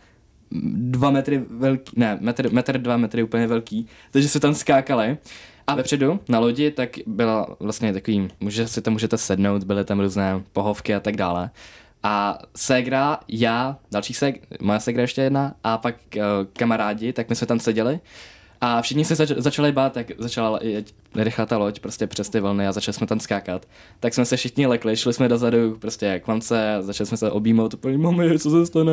dva 0.53 1.11
metry 1.11 1.44
velký, 1.51 1.92
ne, 1.97 2.18
metr, 2.20 2.53
metr 2.53 2.79
dva 2.79 2.97
metry 2.97 3.23
úplně 3.23 3.47
velký, 3.47 3.87
takže 4.11 4.29
se 4.29 4.40
tam 4.40 4.55
skákali. 4.55 5.18
A 5.66 5.75
vepředu 5.75 6.20
na 6.29 6.38
lodi 6.38 6.70
tak 6.70 6.90
byla 7.07 7.47
vlastně 7.61 7.92
takový, 7.92 8.29
může 8.40 8.68
si 8.68 8.83
tam 8.83 8.92
můžete 8.92 9.18
sednout, 9.18 9.64
byly 9.64 9.85
tam 9.85 10.01
různé 10.01 10.42
pohovky 10.53 10.94
a 10.94 11.01
tak 11.01 11.16
dále. 11.16 11.51
A 12.07 12.38
Segra, 12.57 13.19
já, 13.29 13.79
další 13.93 14.14
seg, 14.14 14.61
moje 14.61 14.81
Segra 14.81 15.03
ještě 15.03 15.23
jedna 15.23 15.55
a 15.64 15.79
pak 15.79 15.95
uh, 16.17 16.23
kamarádi, 16.53 17.12
tak 17.12 17.29
my 17.29 17.37
jsme 17.37 17.47
tam 17.47 17.61
seděli 17.61 18.01
a 18.61 18.83
všichni 18.83 19.05
se 19.05 19.14
zač- 19.14 19.33
začali 19.37 19.73
bát, 19.73 19.93
tak 19.93 20.07
začala 20.19 20.61
rychlá 21.14 21.47
ta 21.47 21.59
loď 21.59 21.81
prostě 21.81 22.07
přes 22.07 22.29
ty 22.29 22.40
vlny 22.40 22.67
a 22.67 22.73
začali 22.73 22.93
jsme 22.95 23.07
tam 23.07 23.21
skákat. 23.21 23.67
Tak 24.01 24.14
jsme 24.14 24.25
se 24.25 24.37
všichni 24.37 24.67
lekli, 24.67 24.97
šli 24.97 25.12
jsme 25.12 25.29
dozadu 25.29 25.77
prostě 25.81 26.21
k 26.25 26.27
vance, 26.27 26.77
začali 26.81 27.07
jsme 27.07 27.17
se 27.17 27.31
objímat, 27.31 27.75
úplně 27.75 27.99
mami, 27.99 28.38
co 28.38 28.51
se 28.51 28.67
stane. 28.67 28.93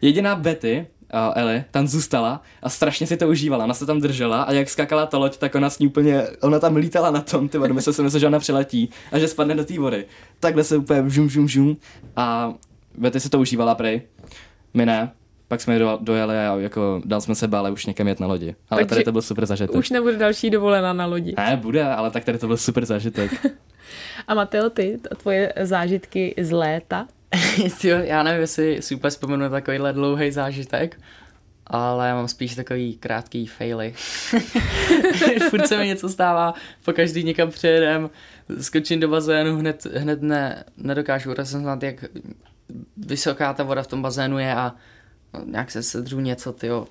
Jediná 0.00 0.36
Betty, 0.36 0.86
uh, 1.14 1.42
Ellie, 1.42 1.64
tam 1.70 1.88
zůstala 1.88 2.42
a 2.62 2.68
strašně 2.68 3.06
si 3.06 3.16
to 3.16 3.28
užívala. 3.28 3.64
Ona 3.64 3.74
se 3.74 3.86
tam 3.86 4.00
držela 4.00 4.42
a 4.42 4.52
jak 4.52 4.70
skákala 4.70 5.06
ta 5.06 5.18
loď, 5.18 5.36
tak 5.36 5.54
ona 5.54 5.70
s 5.70 5.78
ní 5.78 5.86
úplně, 5.86 6.26
ona 6.40 6.58
tam 6.58 6.76
lítala 6.76 7.10
na 7.10 7.20
tom, 7.20 7.48
ty 7.48 7.58
vody, 7.58 7.72
myslel 7.72 7.92
jsem 7.92 8.10
si, 8.10 8.20
že 8.20 8.26
ona 8.26 8.38
přiletí 8.38 8.90
a 9.12 9.18
že 9.18 9.28
spadne 9.28 9.54
do 9.54 9.64
té 9.64 9.78
vody. 9.78 10.04
Takhle 10.40 10.64
se 10.64 10.76
úplně 10.76 11.10
žum, 11.10 11.30
žum, 11.30 11.48
žum 11.48 11.76
a 12.16 12.54
Betty 12.94 13.20
si 13.20 13.28
to 13.28 13.38
užívala 13.38 13.74
prej. 13.74 14.02
My 14.74 14.86
ne. 14.86 15.12
Pak 15.48 15.60
jsme 15.60 15.78
do, 15.78 15.98
dojeli 16.00 16.36
a 16.36 16.56
jako 16.56 17.02
dál 17.04 17.20
jsme 17.20 17.34
se 17.34 17.48
báli 17.48 17.70
už 17.70 17.86
někam 17.86 18.08
jet 18.08 18.20
na 18.20 18.26
lodi. 18.26 18.54
Ale 18.70 18.80
Takže 18.80 18.88
tady 18.88 19.04
to 19.04 19.12
byl 19.12 19.22
super 19.22 19.46
zážitek. 19.46 19.76
Už 19.76 19.90
nebude 19.90 20.16
další 20.16 20.50
dovolená 20.50 20.92
na 20.92 21.06
lodi. 21.06 21.34
Ne, 21.36 21.56
bude, 21.56 21.84
ale 21.84 22.10
tak 22.10 22.24
tady 22.24 22.38
to 22.38 22.46
byl 22.46 22.56
super 22.56 22.84
zážitek. 22.84 23.46
A 24.26 24.34
Mateo, 24.34 24.70
ty, 24.70 24.98
tvoje 25.16 25.52
zážitky 25.62 26.34
z 26.40 26.50
léta? 26.50 27.06
jo, 27.84 27.98
já 27.98 28.22
nevím, 28.22 28.40
jestli 28.40 28.82
si 28.82 28.94
úplně 28.94 29.10
vzpomenu 29.10 29.50
takovýhle 29.50 29.92
dlouhý 29.92 30.30
zážitek, 30.30 31.00
ale 31.66 32.14
mám 32.14 32.28
spíš 32.28 32.54
takový 32.54 32.96
krátký 32.96 33.46
faily. 33.46 33.92
Furt 35.50 35.66
se 35.66 35.78
mi 35.78 35.86
něco 35.86 36.08
stává, 36.08 36.54
po 36.84 36.92
každý 36.92 37.24
někam 37.24 37.50
přejedem, 37.50 38.10
skočím 38.60 39.00
do 39.00 39.08
bazénu, 39.08 39.58
hned, 39.58 39.86
hned 39.94 40.22
ne, 40.22 40.64
nedokážu 40.76 41.34
rozeznat, 41.34 41.82
jak 41.82 42.04
vysoká 42.96 43.52
ta 43.52 43.62
voda 43.62 43.82
v 43.82 43.86
tom 43.86 44.02
bazénu 44.02 44.38
je 44.38 44.54
a 44.54 44.74
nějak 45.44 45.70
se 45.70 45.82
sedřu 45.82 46.20
něco, 46.20 46.52
tyjo. 46.52 46.86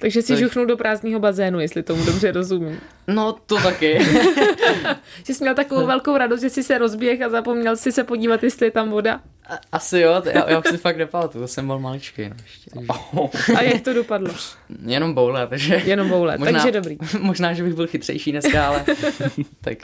Takže 0.00 0.22
si 0.22 0.36
žuchnul 0.36 0.66
do 0.66 0.76
prázdného 0.76 1.20
bazénu, 1.20 1.60
jestli 1.60 1.82
tomu 1.82 2.04
dobře 2.04 2.32
rozumím. 2.32 2.80
No, 3.06 3.32
to 3.32 3.56
taky. 3.56 3.98
Že 5.26 5.34
jsi 5.34 5.44
měl 5.44 5.54
takovou 5.54 5.86
velkou 5.86 6.16
radost, 6.16 6.40
že 6.40 6.50
jsi 6.50 6.62
se 6.62 6.78
rozběh 6.78 7.22
a 7.22 7.28
zapomněl 7.28 7.76
si 7.76 7.92
se 7.92 8.04
podívat, 8.04 8.42
jestli 8.42 8.66
je 8.66 8.70
tam 8.70 8.90
voda. 8.90 9.20
A- 9.48 9.58
Asi 9.72 9.98
jo, 10.00 10.22
já, 10.32 10.50
já 10.50 10.58
už 10.58 10.64
si 10.70 10.76
fakt 10.76 10.96
nepamatuju, 10.96 11.46
jsem 11.46 11.66
byl 11.66 11.78
maličký. 11.78 12.28
No, 12.28 12.34
ještě. 12.42 12.70
A 13.56 13.62
jak 13.62 13.82
to 13.82 13.92
dopadlo? 13.94 14.34
Jenom 14.86 15.14
boule, 15.14 15.46
takže 15.46 15.74
Jenom 15.84 16.08
boule, 16.08 16.38
Možná- 16.38 16.52
takže 16.52 16.72
dobrý. 16.72 16.98
možná, 17.20 17.52
že 17.52 17.62
bych 17.62 17.74
byl 17.74 17.86
chytřejší 17.86 18.32
dneska, 18.32 18.66
ale 18.68 18.84
tak 19.60 19.78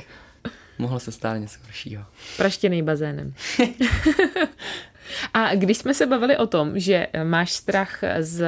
mohlo 0.79 1.01
se 1.01 1.13
stát 1.13 1.37
něco 1.37 1.59
horšího. 1.65 2.05
Praštěný 2.37 2.83
bazénem. 2.83 3.35
A 5.35 5.55
když 5.55 5.79
jsme 5.79 5.95
se 5.95 6.07
bavili 6.07 6.37
o 6.37 6.47
tom, 6.47 6.79
že 6.81 7.07
máš 7.25 7.53
strach 7.53 7.99
z 8.21 8.47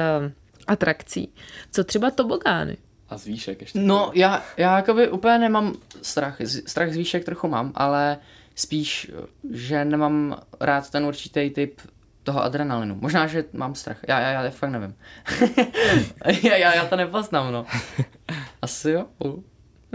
atrakcí, 0.67 1.33
co 1.71 1.83
třeba 1.83 2.11
tobogány? 2.11 2.77
A 3.09 3.17
z 3.17 3.25
výšek 3.25 3.61
ještě. 3.61 3.79
No, 3.79 4.11
já, 4.15 4.43
já 4.57 4.75
jakoby 4.75 5.09
úplně 5.09 5.39
nemám 5.39 5.75
strach. 6.01 6.37
Strach 6.67 6.91
z 6.93 6.97
výšek 6.97 7.25
trochu 7.25 7.47
mám, 7.47 7.71
ale 7.75 8.17
spíš, 8.57 9.11
že 9.51 9.85
nemám 9.85 10.41
rád 10.59 10.89
ten 10.89 11.05
určitý 11.05 11.49
typ 11.49 11.81
toho 12.23 12.43
adrenalinu. 12.43 12.97
Možná, 13.01 13.27
že 13.27 13.45
mám 13.53 13.75
strach. 13.75 13.97
Já, 14.07 14.19
já, 14.19 14.43
já 14.43 14.51
fakt 14.51 14.69
nevím. 14.69 14.95
já, 16.43 16.55
já, 16.55 16.75
já 16.75 16.85
to 16.85 16.95
nepoznám, 16.95 17.53
no. 17.53 17.65
Asi 18.61 18.91
jo. 18.91 19.05
Uh. 19.17 19.39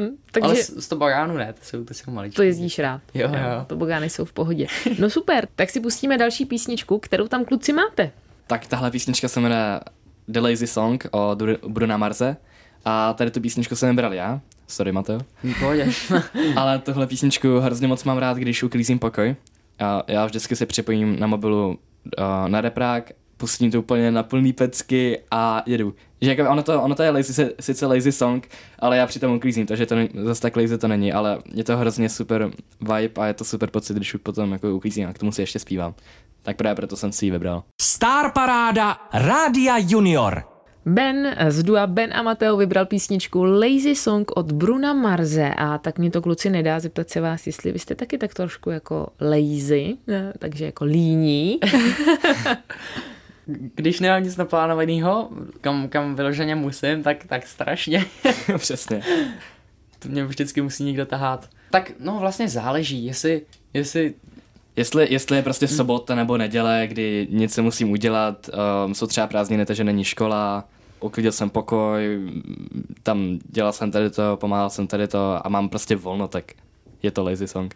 Hm? 0.00 0.16
Takže... 0.32 0.44
Ale 0.44 0.56
z, 0.56 0.84
z 0.84 0.88
tobogánu 0.88 1.36
ne, 1.36 1.52
to 1.52 1.64
jsou, 1.64 1.84
to 1.84 1.94
jsou 1.94 2.10
maličké. 2.10 2.36
to 2.36 2.42
jezdíš 2.42 2.78
rád. 2.78 3.00
Jo, 3.14 3.28
jo. 3.28 3.64
Tobogány 3.66 4.10
jsou 4.10 4.24
v 4.24 4.32
pohodě. 4.32 4.66
No 4.98 5.10
super, 5.10 5.48
tak 5.54 5.70
si 5.70 5.80
pustíme 5.80 6.18
další 6.18 6.46
písničku, 6.46 6.98
kterou 6.98 7.28
tam 7.28 7.44
kluci 7.44 7.72
máte. 7.72 8.10
Tak 8.46 8.66
tahle 8.66 8.90
písnička 8.90 9.28
se 9.28 9.40
jmenuje 9.40 9.80
The 10.28 10.40
Lazy 10.40 10.66
Song 10.66 11.06
od 11.10 11.42
Bruna 11.68 11.96
Marze. 11.96 12.36
A 12.84 13.12
tady 13.12 13.30
tu 13.30 13.40
písničku 13.40 13.76
jsem 13.76 13.88
nebral 13.88 14.14
já. 14.14 14.40
Sorry, 14.72 14.92
Mateo. 14.92 15.18
V 15.44 15.58
pohodě. 15.60 15.88
Ale 16.56 16.78
tuhle 16.78 17.06
písničku 17.06 17.58
hrozně 17.58 17.88
moc 17.88 18.04
mám 18.04 18.18
rád, 18.18 18.36
když 18.36 18.62
uklízím 18.62 18.98
pokoj. 18.98 19.36
A 19.78 20.02
já 20.08 20.26
vždycky 20.26 20.56
si 20.56 20.66
připojím 20.66 21.20
na 21.20 21.26
mobilu 21.26 21.78
na 22.48 22.60
reprák, 22.60 23.10
pustím 23.36 23.70
to 23.70 23.78
úplně 23.78 24.10
na 24.10 24.22
plný 24.22 24.52
pecky 24.52 25.18
a 25.30 25.62
jedu. 25.66 25.94
Že 26.20 26.30
jako 26.34 26.50
ono 26.50 26.62
to, 26.62 26.82
ono 26.82 26.94
to 26.94 27.02
je 27.02 27.10
lazy, 27.10 27.34
si- 27.34 27.50
sice 27.60 27.86
lazy 27.86 28.12
song, 28.12 28.48
ale 28.78 28.96
já 28.96 29.06
přitom 29.06 29.32
uklízím, 29.34 29.66
takže 29.66 29.86
to 29.86 29.94
zase 30.24 30.40
tak 30.42 30.56
lazy 30.56 30.78
to 30.78 30.88
není, 30.88 31.12
ale 31.12 31.38
je 31.54 31.64
to 31.64 31.76
hrozně 31.76 32.08
super 32.08 32.50
vibe 32.80 33.22
a 33.22 33.26
je 33.26 33.34
to 33.34 33.44
super 33.44 33.70
pocit, 33.70 33.96
když 33.96 34.14
už 34.14 34.20
potom 34.20 34.52
jako 34.52 34.74
uklízím 34.74 35.08
a 35.08 35.12
k 35.12 35.18
tomu 35.18 35.32
si 35.32 35.42
ještě 35.42 35.58
zpívám. 35.58 35.94
Tak 36.42 36.56
právě 36.56 36.74
proto 36.76 36.96
jsem 36.96 37.12
si 37.12 37.26
ji 37.26 37.30
vybral. 37.30 37.62
Star 37.82 38.32
Paráda 38.32 38.96
Rádia 39.12 39.74
Junior. 39.78 40.51
Ben 40.86 41.36
z 41.48 41.62
Dua 41.62 41.86
Ben 41.86 42.12
a 42.12 42.22
Mateo 42.22 42.56
vybral 42.56 42.86
písničku 42.86 43.44
Lazy 43.44 43.94
Song 43.94 44.30
od 44.36 44.52
Bruna 44.52 44.92
Marze 44.92 45.54
a 45.56 45.78
tak 45.78 45.98
mě 45.98 46.10
to 46.10 46.22
kluci 46.22 46.50
nedá 46.50 46.80
zeptat 46.80 47.10
se 47.10 47.20
vás, 47.20 47.46
jestli 47.46 47.72
vy 47.72 47.78
jste 47.78 47.94
taky 47.94 48.18
tak 48.18 48.34
trošku 48.34 48.70
jako 48.70 49.08
lazy, 49.20 49.96
takže 50.38 50.64
jako 50.64 50.84
líní. 50.84 51.60
Když 53.74 54.00
nemám 54.00 54.22
nic 54.22 54.36
naplánovaného, 54.36 55.30
kam, 55.60 55.88
kam 55.88 56.14
vyloženě 56.14 56.54
musím, 56.54 57.02
tak, 57.02 57.24
tak 57.24 57.46
strašně. 57.46 58.04
Přesně. 58.58 59.02
To 59.98 60.08
mě 60.08 60.24
vždycky 60.24 60.62
musí 60.62 60.84
někdo 60.84 61.06
tahat. 61.06 61.48
Tak 61.70 61.92
no 61.98 62.18
vlastně 62.18 62.48
záleží, 62.48 63.04
jestli, 63.04 63.42
jestli 63.74 64.14
Jestli, 64.76 65.06
jestli 65.12 65.36
je 65.36 65.42
prostě 65.42 65.68
sobota 65.68 66.14
nebo 66.14 66.36
neděle, 66.38 66.84
kdy 66.86 67.26
nic 67.30 67.52
se 67.52 67.62
musím 67.62 67.90
udělat, 67.90 68.50
um, 68.86 68.94
jsou 68.94 69.06
třeba 69.06 69.26
prázdniny, 69.26 69.66
takže 69.66 69.84
není 69.84 70.04
škola, 70.04 70.64
uklidil 71.00 71.32
jsem 71.32 71.50
pokoj, 71.50 72.20
tam 73.02 73.38
dělal 73.50 73.72
jsem 73.72 73.90
tady 73.90 74.10
to, 74.10 74.36
pomáhal 74.40 74.70
jsem 74.70 74.86
tady 74.86 75.08
to 75.08 75.46
a 75.46 75.48
mám 75.48 75.68
prostě 75.68 75.96
volno, 75.96 76.28
tak 76.28 76.44
je 77.02 77.10
to 77.10 77.24
lazy 77.24 77.48
song. 77.48 77.74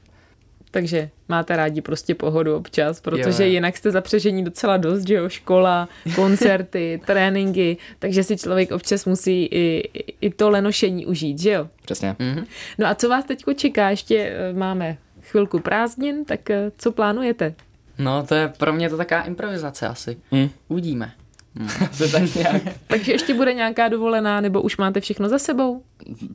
Takže 0.71 1.11
máte 1.29 1.57
rádi 1.57 1.81
prostě 1.81 2.15
pohodu 2.15 2.57
občas, 2.57 3.01
protože 3.01 3.43
Jo, 3.45 3.49
jo. 3.49 3.53
jinak 3.53 3.77
jste 3.77 3.91
zapřežení 3.91 4.45
docela 4.45 4.77
dost, 4.77 5.09
že 5.09 5.15
jo, 5.15 5.29
škola, 5.29 5.89
koncerty, 6.15 7.01
tréninky, 7.07 7.77
takže 7.99 8.25
si 8.25 8.37
člověk 8.37 8.73
občas 8.73 9.05
musí 9.05 9.45
i, 9.45 9.83
i- 10.21 10.31
to 10.31 10.51
lenošení 10.51 11.07
užít, 11.07 11.39
že 11.39 11.51
jo? 11.51 11.69
Přesně. 11.85 12.17
Mhm. 12.19 12.45
No 12.79 12.87
a 12.87 12.95
co 12.95 13.09
vás 13.09 13.25
teďko 13.25 13.53
čeká? 13.55 13.91
Ještě 13.91 14.17
eh, 14.19 14.53
máme 14.53 14.99
chvilku 15.37 15.59
prázdnin, 15.61 16.25
tak 16.25 16.51
eh, 16.51 16.73
co 16.79 16.93
plánujete? 16.93 17.55
No, 17.99 18.27
to 18.27 18.35
je 18.35 18.49
pro 18.49 18.73
mě 18.73 18.91
to 18.91 18.97
taková 18.97 19.23
improvizace 19.23 19.89
asi. 19.89 20.17
Mm. 20.31 20.49
Uvidíme. 20.69 21.13
Se 21.93 22.09
tak 22.09 22.35
nějak. 22.35 22.63
Takže 22.87 23.13
ještě 23.13 23.35
bude 23.35 23.55
nějaká 23.55 23.89
dovolená, 23.89 24.41
nebo 24.41 24.63
už 24.63 24.77
máte 24.77 25.01
všechno 25.01 25.29
za 25.29 25.39
sebou? 25.39 25.83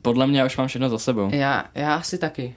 Podle 0.02 0.26
mě 0.26 0.44
už 0.44 0.56
mám 0.56 0.66
všechno 0.68 0.88
za 0.88 0.98
sebou. 0.98 1.30
Já, 1.32 1.64
já 1.74 1.94
asi 1.94 2.18
taky. 2.18 2.54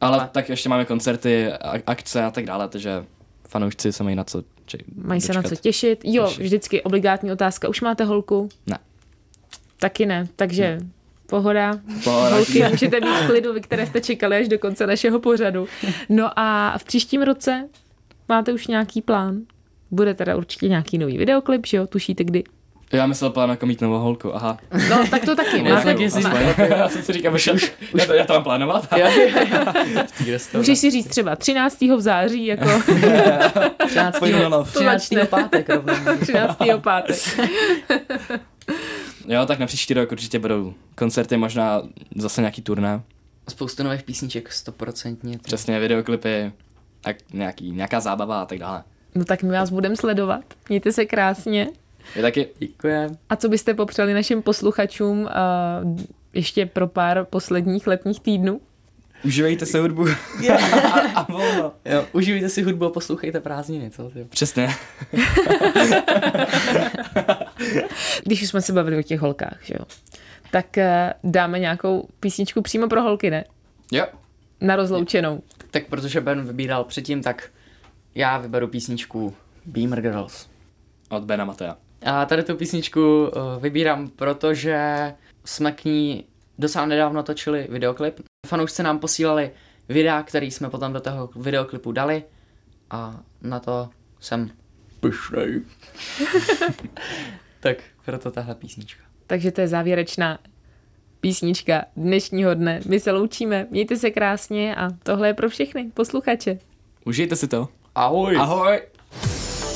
Ale 0.00 0.18
Ale- 0.18 0.28
tak 0.32 0.48
ještě 0.48 0.68
máme 0.68 0.84
koncerty, 0.84 1.48
akce 1.86 2.24
a 2.24 2.30
tak 2.30 2.44
dále, 2.44 2.68
takže 2.68 3.04
fanoušci 3.48 3.92
se 3.92 4.04
mají 4.04 4.16
na 4.16 4.24
co 4.24 4.42
či, 4.66 4.78
Mají 5.04 5.20
se 5.20 5.32
na 5.32 5.42
co 5.42 5.48
dočkat. 5.48 5.62
těšit? 5.62 6.00
Jo, 6.04 6.24
Těšit. 6.26 6.42
vždycky 6.44 6.82
obligátní 6.82 7.32
otázka. 7.32 7.68
Už 7.68 7.80
máte 7.80 8.04
holku? 8.04 8.48
Ne. 8.66 8.78
Taky 9.80 10.06
ne, 10.06 10.28
takže 10.36 10.78
pohoda. 11.28 11.78
Pohoda. 12.04 12.36
Holky, 12.36 12.64
můžete 12.70 13.00
být 13.00 13.16
v 13.22 13.26
klidu, 13.26 13.52
vy, 13.52 13.60
které 13.60 13.86
jste 13.86 14.00
čekali 14.00 14.36
až 14.36 14.48
do 14.48 14.58
konce 14.58 14.86
našeho 14.86 15.20
pořadu. 15.20 15.68
No 16.08 16.30
a 16.38 16.78
v 16.78 16.84
příštím 16.84 17.22
roce 17.22 17.68
máte 18.28 18.52
už 18.52 18.66
nějaký 18.66 19.02
plán? 19.02 19.40
Bude 19.90 20.14
teda 20.14 20.36
určitě 20.36 20.68
nějaký 20.68 20.98
nový 20.98 21.18
videoklip, 21.18 21.66
že 21.66 21.76
jo? 21.76 21.86
Tušíte 21.86 22.24
kdy? 22.24 22.44
Já 22.92 23.06
myslel 23.06 23.30
plán 23.30 23.50
jako 23.50 23.66
mít 23.66 23.80
novou 23.80 23.98
holku, 23.98 24.34
aha. 24.34 24.58
No, 24.90 25.06
tak 25.10 25.24
to 25.24 25.36
taky. 25.36 25.68
Já, 25.68 25.80
taky 25.80 26.10
si 26.10 26.22
já 26.68 26.88
jsem 26.88 27.02
si 27.02 27.12
říkal, 27.12 27.34
už, 27.34 27.48
už, 27.48 27.72
já, 27.94 28.06
to, 28.06 28.12
já 28.12 28.24
to 28.24 28.32
mám 28.32 28.42
plánovat. 28.42 28.84
V 28.84 28.88
té 28.88 30.30
restauraci. 30.30 30.56
můžeš 30.56 30.78
si 30.78 30.90
říct 30.90 31.08
třeba 31.08 31.36
13. 31.36 31.80
v 31.80 32.00
září, 32.00 32.46
jako 32.46 32.68
13. 33.86 34.18
Pojďme 34.18 34.40
na 34.40 34.48
lov. 34.48 34.74
13. 34.74 34.92
začne. 34.92 35.24
pátek 35.24 35.68
rovnou. 35.68 35.94
13. 36.20 36.56
pátek. 36.82 37.16
Jo, 39.28 39.46
tak 39.46 39.58
na 39.58 39.66
příští 39.66 39.94
rok 39.94 40.12
určitě 40.12 40.38
budou 40.38 40.74
koncerty, 40.94 41.36
možná 41.36 41.82
zase 42.16 42.40
nějaký 42.40 42.62
turné. 42.62 43.02
Spoustu 43.48 43.82
nových 43.82 44.02
písniček, 44.02 44.52
stoprocentně. 44.52 45.38
Přesně 45.38 45.80
videoklipy, 45.80 46.52
tak 47.00 47.16
nějaký, 47.32 47.70
nějaká 47.70 48.00
zábava 48.00 48.42
a 48.42 48.46
tak 48.46 48.58
dále. 48.58 48.82
No 49.14 49.24
tak 49.24 49.42
my 49.42 49.52
vás 49.52 49.70
budeme 49.70 49.96
sledovat. 49.96 50.44
Mějte 50.68 50.92
se 50.92 51.06
krásně. 51.06 51.68
Je 52.16 52.22
taky, 52.22 52.48
Děkujem. 52.58 53.18
A 53.30 53.36
co 53.36 53.48
byste 53.48 53.74
popřeli 53.74 54.14
našim 54.14 54.42
posluchačům 54.42 55.20
uh, 55.20 55.28
ještě 56.32 56.66
pro 56.66 56.86
pár 56.86 57.24
posledních 57.24 57.86
letních 57.86 58.20
týdnů? 58.20 58.60
užívejte 59.24 59.66
se 59.66 59.80
hudbu. 59.80 60.06
a, 60.08 60.14
a 61.14 61.32
volno. 61.32 61.72
Jo, 61.84 62.04
užijte 62.12 62.48
si 62.48 62.62
hudbu 62.62 62.86
a 62.86 62.90
poslouchejte 62.90 63.40
prázdniny, 63.40 63.90
co? 63.90 64.10
Přesně. 64.28 64.68
Když 68.24 68.42
už 68.42 68.48
jsme 68.48 68.62
se 68.62 68.72
bavili 68.72 68.98
o 68.98 69.02
těch 69.02 69.20
holkách, 69.20 69.58
že 69.62 69.74
jo? 69.78 69.84
Tak 70.50 70.66
uh, 70.76 71.30
dáme 71.30 71.58
nějakou 71.58 72.08
písničku 72.20 72.62
přímo 72.62 72.88
pro 72.88 73.02
holky, 73.02 73.30
ne? 73.30 73.44
Jo. 73.92 74.06
Na 74.60 74.76
rozloučenou. 74.76 75.42
Tak 75.70 75.86
protože 75.86 76.20
Ben 76.20 76.46
vybíral 76.46 76.84
předtím, 76.84 77.22
tak 77.22 77.50
já 78.14 78.38
vyberu 78.38 78.68
písničku 78.68 79.34
Beamer 79.66 80.00
Girls. 80.00 80.48
Od 81.08 81.24
Bena 81.24 81.44
Matea. 81.44 81.76
A 82.02 82.24
tady 82.26 82.42
tu 82.42 82.56
písničku 82.56 83.00
uh, 83.00 83.62
vybírám, 83.62 84.08
protože 84.08 85.14
jsme 85.44 85.72
k 85.72 85.84
ní 85.84 86.24
docela 86.58 86.86
nedávno 86.86 87.22
točili 87.22 87.66
videoklip. 87.70 88.20
Fanoušci 88.46 88.82
nám 88.82 88.98
posílali 88.98 89.50
videa, 89.88 90.22
který 90.22 90.50
jsme 90.50 90.70
potom 90.70 90.92
do 90.92 91.00
toho 91.00 91.30
videoklipu 91.36 91.92
dali 91.92 92.22
a 92.90 93.20
na 93.42 93.60
to 93.60 93.90
jsem 94.20 94.50
pyšnej. 95.00 95.62
tak 97.60 97.78
proto 98.04 98.30
tahle 98.30 98.54
písnička. 98.54 99.02
Takže 99.26 99.50
to 99.50 99.60
je 99.60 99.68
závěrečná 99.68 100.38
písnička 101.20 101.84
dnešního 101.96 102.54
dne. 102.54 102.80
My 102.86 103.00
se 103.00 103.12
loučíme, 103.12 103.66
mějte 103.70 103.96
se 103.96 104.10
krásně 104.10 104.76
a 104.76 104.88
tohle 105.02 105.28
je 105.28 105.34
pro 105.34 105.48
všechny 105.48 105.90
posluchače. 105.94 106.58
Užijte 107.04 107.36
si 107.36 107.48
to. 107.48 107.68
Ahoj! 107.94 108.36
Ahoj. 108.36 108.80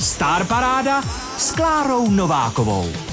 Star 0.01 0.47
Paráda 0.47 1.03
s 1.39 1.53
Klárou 1.53 2.11
Novákovou. 2.11 3.12